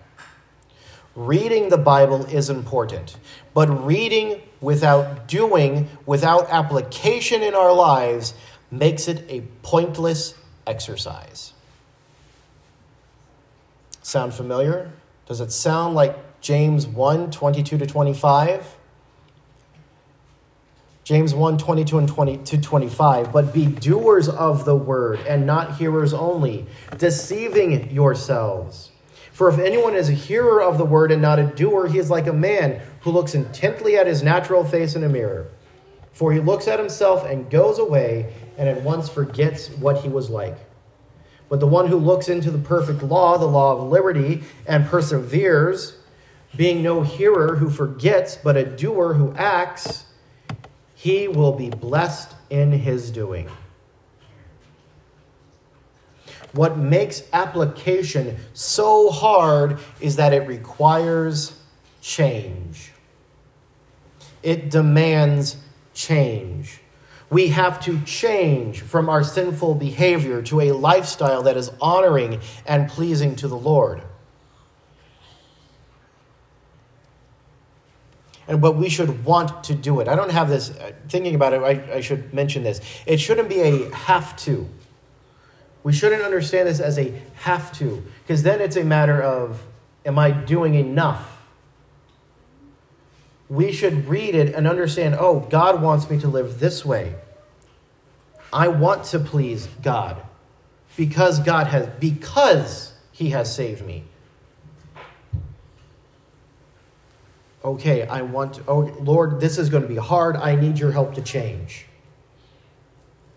Reading 1.15 1.69
the 1.69 1.79
Bible 1.79 2.25
is 2.25 2.51
important, 2.51 3.17
but 3.55 3.69
reading 3.87 4.43
without 4.61 5.29
doing, 5.29 5.89
without 6.07 6.51
application 6.51 7.41
in 7.41 7.55
our 7.55 7.73
lives, 7.73 8.35
makes 8.73 9.07
it 9.07 9.25
a 9.29 9.43
pointless 9.63 10.35
exercise. 10.67 11.53
Sound 14.03 14.35
familiar? 14.35 14.91
Does 15.27 15.41
it 15.41 15.53
sound 15.53 15.95
like 15.95 16.41
James 16.41 16.87
1 16.87 17.31
22 17.31 17.79
to 17.79 17.87
25? 17.87 18.77
James 21.05 21.35
1 21.35 21.59
22 21.59 21.99
and 21.99 22.09
20 22.09 22.39
to 22.39 22.61
25. 22.61 23.33
But 23.33 23.53
be 23.53 23.67
doers 23.67 24.29
of 24.29 24.65
the 24.65 24.77
word 24.77 25.21
and 25.29 25.47
not 25.47 25.77
hearers 25.77 26.13
only, 26.13 26.67
deceiving 26.97 27.91
yourselves. 27.91 28.91
For 29.33 29.49
if 29.49 29.59
anyone 29.59 29.95
is 29.95 30.09
a 30.09 30.13
hearer 30.13 30.63
of 30.63 30.79
the 30.79 30.85
word 30.85 31.11
and 31.11 31.23
not 31.23 31.39
a 31.39 31.45
doer, 31.45 31.89
he 31.89 31.99
is 31.99 32.11
like 32.11 32.27
a 32.27 32.33
man 32.33 32.81
who 33.01 33.11
looks 33.11 33.35
intently 33.35 33.97
at 33.97 34.07
his 34.07 34.23
natural 34.23 34.65
face 34.65 34.95
in 34.95 35.03
a 35.03 35.09
mirror. 35.09 35.49
For 36.13 36.33
he 36.33 36.41
looks 36.41 36.69
at 36.69 36.79
himself 36.79 37.25
and 37.25 37.51
goes 37.51 37.79
away 37.79 38.33
and 38.59 38.69
at 38.69 38.83
once 38.83 39.09
forgets 39.09 39.71
what 39.71 40.03
he 40.03 40.09
was 40.09 40.29
like. 40.29 40.57
But 41.53 41.61
the 41.61 41.67
one 41.67 41.89
who 41.89 41.99
looks 41.99 42.31
into 42.31 42.51
the 42.51 42.57
perfect 42.57 43.03
law, 43.03 43.37
the 43.37 43.45
law 43.45 43.77
of 43.77 43.91
liberty, 43.91 44.43
and 44.67 44.87
perseveres, 44.87 45.99
being 46.57 46.83
no 46.83 47.03
hearer 47.03 47.57
who 47.57 47.69
forgets, 47.69 48.39
but 48.43 48.57
a 48.57 48.65
doer 48.65 49.13
who 49.13 49.35
acts, 49.37 50.07
he 50.95 51.29
will 51.29 51.53
be 51.53 51.69
blessed 51.69 52.35
in 52.49 52.73
his 52.73 53.11
doing. 53.11 53.51
What 56.53 56.79
makes 56.79 57.25
application 57.35 58.39
so 58.55 59.11
hard 59.11 59.79
is 60.01 60.17
that 60.17 60.33
it 60.33 60.49
requires 60.49 61.61
change. 62.01 62.93
It 64.43 64.71
demands 64.71 65.59
change. 65.93 66.82
We 67.33 67.49
have 67.49 67.81
to 67.85 68.01
change 68.03 68.83
from 68.83 69.09
our 69.09 69.25
sinful 69.25 69.77
behavior 69.77 70.43
to 70.43 70.61
a 70.61 70.73
lifestyle 70.73 71.43
that 71.43 71.57
is 71.57 71.73
honoring 71.81 72.41
and 72.67 72.89
pleasing 72.89 73.35
to 73.37 73.49
the 73.49 73.57
Lord. 73.57 74.03
and 78.49 78.61
but 78.61 78.73
we 78.73 78.89
should 78.89 79.25
want 79.25 79.65
to 79.65 79.75
do 79.75 80.01
it. 80.01 80.09
I 80.09 80.15
don't 80.15 80.31
have 80.31 80.49
this 80.49 80.71
uh, 80.71 80.93
thinking 81.09 81.35
about 81.35 81.55
it. 81.55 81.63
I, 81.63 81.97
I 81.97 82.01
should 82.01 82.35
mention 82.35 82.63
this. 82.63 82.81
It 83.07 83.19
shouldn't 83.19 83.49
be 83.49 83.61
a 83.61 83.95
have 83.95 84.37
to. 84.39 84.69
We 85.83 85.93
shouldn't 85.93 86.23
understand 86.23 86.69
this 86.69 86.81
as 86.81 86.99
a 86.99 87.19
have 87.35 87.73
to, 87.79 88.03
because 88.23 88.43
then 88.43 88.61
it's 88.61 88.77
a 88.77 88.85
matter 88.85 89.23
of 89.23 89.63
am 90.05 90.19
I 90.19 90.33
doing 90.33 90.75
enough? 90.75 91.32
We 93.53 93.71
should 93.71 94.09
read 94.09 94.35
it 94.35 94.55
and 94.55 94.67
understand 94.67 95.15
oh, 95.19 95.41
God 95.41 95.83
wants 95.83 96.09
me 96.09 96.19
to 96.21 96.27
live 96.27 96.59
this 96.59 96.87
way. 96.87 97.15
I 98.51 98.69
want 98.69 99.05
to 99.07 99.19
please 99.19 99.69
God 99.83 100.23
because 100.97 101.39
God 101.39 101.67
has, 101.67 101.87
because 102.01 102.95
He 103.13 103.29
has 103.29 103.55
saved 103.55 103.85
me. 103.85 104.05
Okay, 107.63 108.07
I 108.07 108.23
want, 108.23 108.55
to, 108.55 108.65
oh 108.67 108.79
Lord, 109.01 109.39
this 109.39 109.59
is 109.59 109.69
going 109.69 109.83
to 109.83 109.89
be 109.89 109.97
hard. 109.97 110.35
I 110.35 110.55
need 110.55 110.79
your 110.79 110.93
help 110.93 111.15
to 111.17 111.21
change. 111.21 111.85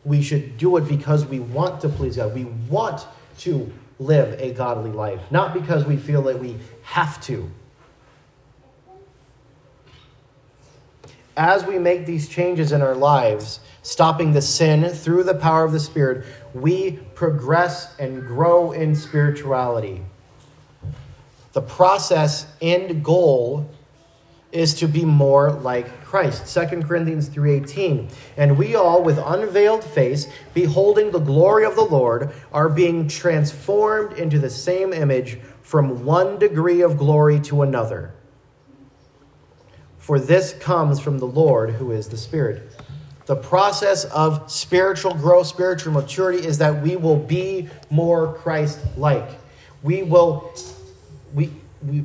We 0.05 0.21
should 0.21 0.57
do 0.57 0.77
it 0.77 0.87
because 0.87 1.25
we 1.25 1.41
want 1.41 1.81
to 1.81 1.89
please 1.89 2.15
God. 2.15 2.33
We 2.33 2.45
want 2.45 3.05
to 3.39 3.69
live 3.99 4.39
a 4.39 4.53
godly 4.53 4.91
life, 4.91 5.29
not 5.29 5.53
because 5.53 5.83
we 5.83 5.97
feel 5.97 6.21
that 6.21 6.39
we 6.39 6.55
have 6.83 7.21
to. 7.23 7.51
As 11.37 11.65
we 11.65 11.77
make 11.77 12.05
these 12.05 12.29
changes 12.29 12.71
in 12.71 12.81
our 12.81 12.95
lives, 12.95 13.59
stopping 13.81 14.31
the 14.31 14.41
sin 14.41 14.89
through 14.89 15.23
the 15.23 15.35
power 15.35 15.65
of 15.65 15.73
the 15.73 15.79
Spirit, 15.79 16.25
we 16.53 16.93
progress 17.13 17.93
and 17.99 18.25
grow 18.25 18.71
in 18.71 18.95
spirituality. 18.95 20.01
The 21.51 21.61
process 21.61 22.47
end 22.61 23.03
goal 23.03 23.69
is 24.53 24.73
to 24.75 24.87
be 24.87 25.03
more 25.03 25.51
like 25.51 26.05
Christ. 26.05 26.47
2 26.47 26.83
Corinthians 26.87 27.27
3:18. 27.27 28.07
And 28.37 28.57
we 28.57 28.73
all 28.73 29.03
with 29.03 29.17
unveiled 29.17 29.83
face 29.83 30.27
beholding 30.53 31.11
the 31.11 31.19
glory 31.19 31.65
of 31.65 31.75
the 31.75 31.83
Lord 31.83 32.31
are 32.53 32.69
being 32.69 33.09
transformed 33.09 34.17
into 34.17 34.39
the 34.39 34.49
same 34.49 34.93
image 34.93 35.39
from 35.61 36.05
one 36.05 36.37
degree 36.39 36.81
of 36.81 36.97
glory 36.97 37.39
to 37.41 37.61
another. 37.61 38.13
For 40.05 40.19
this 40.19 40.53
comes 40.59 40.99
from 40.99 41.17
the 41.17 41.25
Lord 41.25 41.71
who 41.71 41.91
is 41.91 42.09
the 42.09 42.15
Spirit. 42.15 42.61
The 43.25 43.35
process 43.35 44.05
of 44.05 44.51
spiritual 44.51 45.15
growth, 45.15 45.47
spiritual 45.47 45.93
maturity 45.93 46.45
is 46.45 46.59
that 46.59 46.83
we 46.83 46.95
will 46.95 47.17
be 47.17 47.69
more 47.89 48.35
Christ 48.35 48.77
like. 48.97 49.27
We 49.81 50.03
will 50.03 50.53
we 51.33 51.49
we 51.81 52.03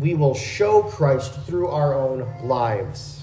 we 0.00 0.14
will 0.14 0.34
show 0.34 0.82
Christ 0.82 1.32
through 1.46 1.68
our 1.68 1.94
own 1.94 2.26
lives. 2.42 3.22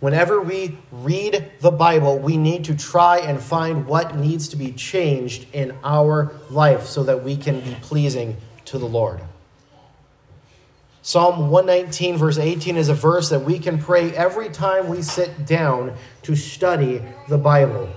Whenever 0.00 0.40
we 0.40 0.78
read 0.90 1.52
the 1.60 1.72
Bible, 1.72 2.18
we 2.18 2.38
need 2.38 2.64
to 2.64 2.74
try 2.74 3.18
and 3.18 3.38
find 3.38 3.86
what 3.86 4.16
needs 4.16 4.48
to 4.48 4.56
be 4.56 4.72
changed 4.72 5.44
in 5.52 5.76
our 5.84 6.32
life 6.48 6.86
so 6.86 7.02
that 7.02 7.22
we 7.22 7.36
can 7.36 7.60
be 7.60 7.76
pleasing 7.82 8.38
to 8.64 8.78
the 8.78 8.88
Lord. 8.88 9.20
Psalm 11.08 11.48
119, 11.48 12.18
verse 12.18 12.36
18, 12.36 12.76
is 12.76 12.90
a 12.90 12.94
verse 12.94 13.30
that 13.30 13.38
we 13.38 13.58
can 13.58 13.78
pray 13.78 14.14
every 14.14 14.50
time 14.50 14.88
we 14.88 15.00
sit 15.00 15.46
down 15.46 15.96
to 16.20 16.36
study 16.36 17.00
the 17.30 17.38
Bible. 17.38 17.88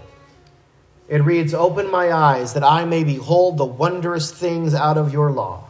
It 1.09 1.21
reads, 1.21 1.53
Open 1.53 1.91
my 1.91 2.13
eyes 2.13 2.53
that 2.53 2.63
I 2.63 2.85
may 2.85 3.03
behold 3.03 3.57
the 3.57 3.65
wondrous 3.65 4.31
things 4.31 4.73
out 4.73 4.97
of 4.97 5.11
your 5.11 5.29
law. 5.29 5.65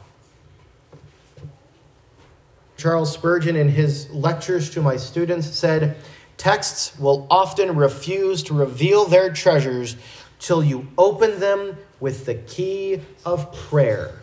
Charles 2.77 3.11
Spurgeon, 3.11 3.55
in 3.55 3.69
his 3.69 4.07
lectures 4.11 4.69
to 4.75 4.83
my 4.83 4.95
students, 4.95 5.47
said, 5.47 5.97
Texts 6.37 6.95
will 6.99 7.25
often 7.31 7.75
refuse 7.75 8.43
to 8.43 8.53
reveal 8.53 9.05
their 9.05 9.33
treasures 9.33 9.95
till 10.37 10.63
you 10.63 10.89
open 10.95 11.39
them 11.39 11.75
with 11.99 12.27
the 12.27 12.35
key 12.35 13.01
of 13.25 13.51
prayer. 13.51 14.20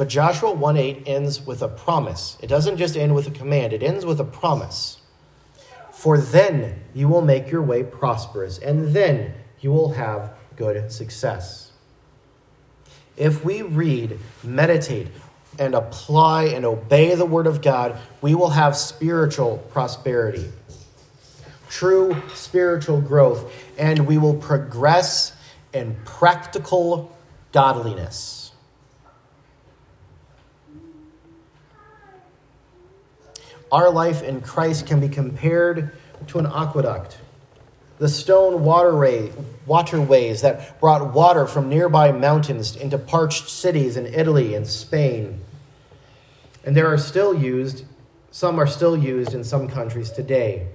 But 0.00 0.08
Joshua 0.08 0.50
1 0.50 0.78
8 0.78 1.02
ends 1.04 1.42
with 1.44 1.60
a 1.60 1.68
promise. 1.68 2.38
It 2.40 2.46
doesn't 2.46 2.78
just 2.78 2.96
end 2.96 3.14
with 3.14 3.26
a 3.26 3.30
command, 3.30 3.74
it 3.74 3.82
ends 3.82 4.06
with 4.06 4.18
a 4.18 4.24
promise. 4.24 4.96
For 5.92 6.16
then 6.16 6.80
you 6.94 7.06
will 7.06 7.20
make 7.20 7.50
your 7.50 7.60
way 7.60 7.82
prosperous, 7.82 8.56
and 8.56 8.94
then 8.94 9.34
you 9.60 9.72
will 9.72 9.92
have 9.92 10.32
good 10.56 10.90
success. 10.90 11.72
If 13.18 13.44
we 13.44 13.60
read, 13.60 14.18
meditate, 14.42 15.08
and 15.58 15.74
apply 15.74 16.44
and 16.44 16.64
obey 16.64 17.14
the 17.14 17.26
Word 17.26 17.46
of 17.46 17.60
God, 17.60 17.98
we 18.22 18.34
will 18.34 18.48
have 18.48 18.78
spiritual 18.78 19.58
prosperity, 19.70 20.50
true 21.68 22.16
spiritual 22.32 23.02
growth, 23.02 23.52
and 23.76 24.06
we 24.06 24.16
will 24.16 24.36
progress 24.36 25.34
in 25.74 25.94
practical 26.06 27.14
godliness. 27.52 28.39
Our 33.72 33.90
life 33.90 34.22
in 34.22 34.40
Christ 34.40 34.86
can 34.86 35.00
be 35.00 35.08
compared 35.08 35.92
to 36.28 36.38
an 36.38 36.46
aqueduct. 36.46 37.18
The 37.98 38.08
stone 38.08 38.64
waterway, 38.64 39.30
waterways 39.66 40.40
that 40.40 40.80
brought 40.80 41.12
water 41.12 41.46
from 41.46 41.68
nearby 41.68 42.12
mountains 42.12 42.74
into 42.74 42.98
parched 42.98 43.48
cities 43.48 43.96
in 43.96 44.06
Italy 44.06 44.54
and 44.54 44.66
Spain. 44.66 45.40
And 46.64 46.76
there 46.76 46.86
are 46.86 46.98
still 46.98 47.34
used, 47.34 47.84
some 48.30 48.58
are 48.58 48.66
still 48.66 48.96
used 48.96 49.34
in 49.34 49.44
some 49.44 49.68
countries 49.68 50.10
today. 50.10 50.66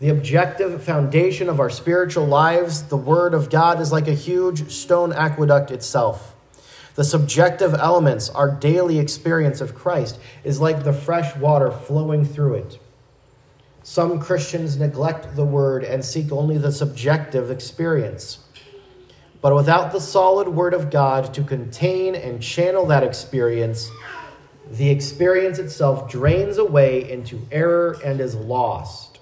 The 0.00 0.10
objective 0.10 0.82
foundation 0.82 1.48
of 1.48 1.60
our 1.60 1.70
spiritual 1.70 2.26
lives, 2.26 2.82
the 2.82 2.96
Word 2.96 3.32
of 3.32 3.48
God, 3.48 3.80
is 3.80 3.90
like 3.90 4.06
a 4.06 4.14
huge 4.14 4.70
stone 4.70 5.12
aqueduct 5.12 5.70
itself. 5.70 6.33
The 6.94 7.04
subjective 7.04 7.74
elements, 7.74 8.30
our 8.30 8.50
daily 8.50 8.98
experience 8.98 9.60
of 9.60 9.74
Christ, 9.74 10.18
is 10.44 10.60
like 10.60 10.84
the 10.84 10.92
fresh 10.92 11.34
water 11.36 11.70
flowing 11.70 12.24
through 12.24 12.54
it. 12.54 12.78
Some 13.82 14.20
Christians 14.20 14.78
neglect 14.78 15.36
the 15.36 15.44
word 15.44 15.84
and 15.84 16.04
seek 16.04 16.32
only 16.32 16.56
the 16.56 16.72
subjective 16.72 17.50
experience. 17.50 18.38
But 19.40 19.54
without 19.54 19.92
the 19.92 20.00
solid 20.00 20.48
word 20.48 20.72
of 20.72 20.90
God 20.90 21.34
to 21.34 21.42
contain 21.42 22.14
and 22.14 22.42
channel 22.42 22.86
that 22.86 23.02
experience, 23.02 23.90
the 24.70 24.88
experience 24.88 25.58
itself 25.58 26.10
drains 26.10 26.56
away 26.56 27.10
into 27.10 27.46
error 27.52 27.98
and 28.02 28.20
is 28.20 28.34
lost. 28.34 29.13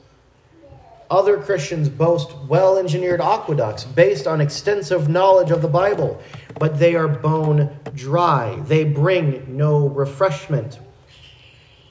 Other 1.13 1.37
Christians 1.37 1.91
boast 1.91 2.35
well 2.49 2.79
engineered 2.79 3.21
aqueducts 3.21 3.85
based 3.85 4.27
on 4.27 4.41
extensive 4.41 5.11
knowledge 5.11 5.51
of 5.51 5.61
the 5.61 5.69
Bible, 5.69 6.19
but 6.59 6.79
they 6.79 6.95
are 6.95 7.07
bone 7.07 7.69
dry. 7.95 8.59
They 8.61 8.85
bring 8.85 9.55
no 9.55 9.89
refreshment. 9.89 10.81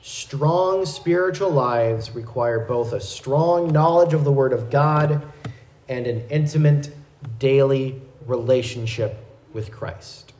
Strong 0.02 0.88
spiritual 0.88 1.52
lives 1.52 2.16
require 2.16 2.62
both 2.62 2.94
a 2.94 3.00
strong 3.00 3.72
knowledge 3.72 4.16
of 4.16 4.24
the 4.24 4.32
Word 4.32 4.54
of 4.54 4.72
God 4.72 5.22
and 5.88 6.08
an 6.08 6.28
intimate 6.32 6.92
daily 7.38 8.02
relationship 8.26 9.24
with 9.54 9.72
Christ. 9.72 10.34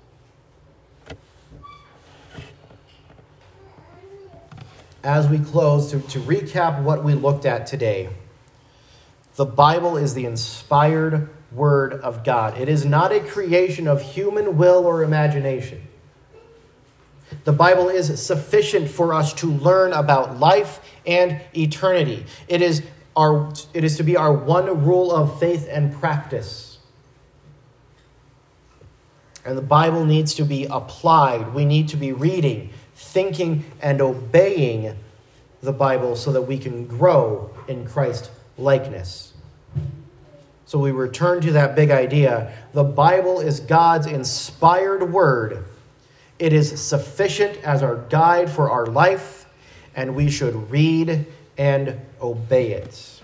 As 5.04 5.28
we 5.28 5.38
close, 5.38 5.92
to, 5.92 6.00
to 6.00 6.20
recap 6.22 6.82
what 6.82 7.04
we 7.04 7.14
looked 7.14 7.46
at 7.46 7.68
today, 7.68 8.10
the 9.36 9.46
Bible 9.46 9.98
is 9.98 10.14
the 10.14 10.26
inspired 10.26 11.30
Word 11.52 11.94
of 11.94 12.24
God. 12.24 12.58
It 12.58 12.70
is 12.70 12.86
not 12.86 13.12
a 13.12 13.20
creation 13.20 13.88
of 13.88 14.02
human 14.02 14.58
will 14.58 14.86
or 14.86 15.04
imagination. 15.04 15.88
The 17.44 17.54
Bible 17.54 17.90
is 17.90 18.22
sufficient 18.22 18.90
for 18.90 19.14
us 19.14 19.34
to 19.36 19.48
learn 19.48 19.94
about 19.94 20.40
life 20.40 20.80
and 21.06 21.42
eternity. 21.56 22.26
It 22.48 22.62
is, 22.62 22.84
our, 23.16 23.52
it 23.74 23.84
is 23.84 23.98
to 23.98 24.04
be 24.04 24.18
our 24.18 24.34
one 24.34 24.86
rule 24.86 25.12
of 25.12 25.40
faith 25.40 25.68
and 25.70 25.94
practice. 25.94 26.80
And 29.46 29.58
the 29.58 29.64
Bible 29.64 30.06
needs 30.06 30.36
to 30.36 30.44
be 30.44 30.66
applied. 30.66 31.54
We 31.54 31.66
need 31.66 31.88
to 31.90 31.98
be 31.98 32.12
reading, 32.12 32.70
thinking, 32.96 33.66
and 33.82 34.02
obeying 34.02 34.98
the 35.62 35.72
Bible 35.72 36.16
so 36.16 36.32
that 36.32 36.44
we 36.44 36.58
can 36.58 36.86
grow 36.86 37.50
in 37.68 37.88
Christ 37.88 38.30
likeness. 38.62 39.34
So 40.66 40.80
we 40.80 40.92
return 40.92 41.42
to 41.42 41.52
that 41.54 41.76
big 41.76 41.92
idea. 41.92 42.54
The 42.74 42.84
Bible 42.84 43.42
is 43.42 43.60
God's 43.60 44.08
inspired 44.08 45.12
word. 45.12 45.66
It 46.40 46.54
is 46.54 46.82
sufficient 46.82 47.58
as 47.64 47.84
our 47.84 47.98
guide 48.10 48.50
for 48.50 48.72
our 48.72 48.86
life, 48.86 49.46
and 49.96 50.16
we 50.16 50.30
should 50.30 50.72
read 50.72 51.26
and 51.58 52.00
obey 52.22 52.72
it. 52.72 53.21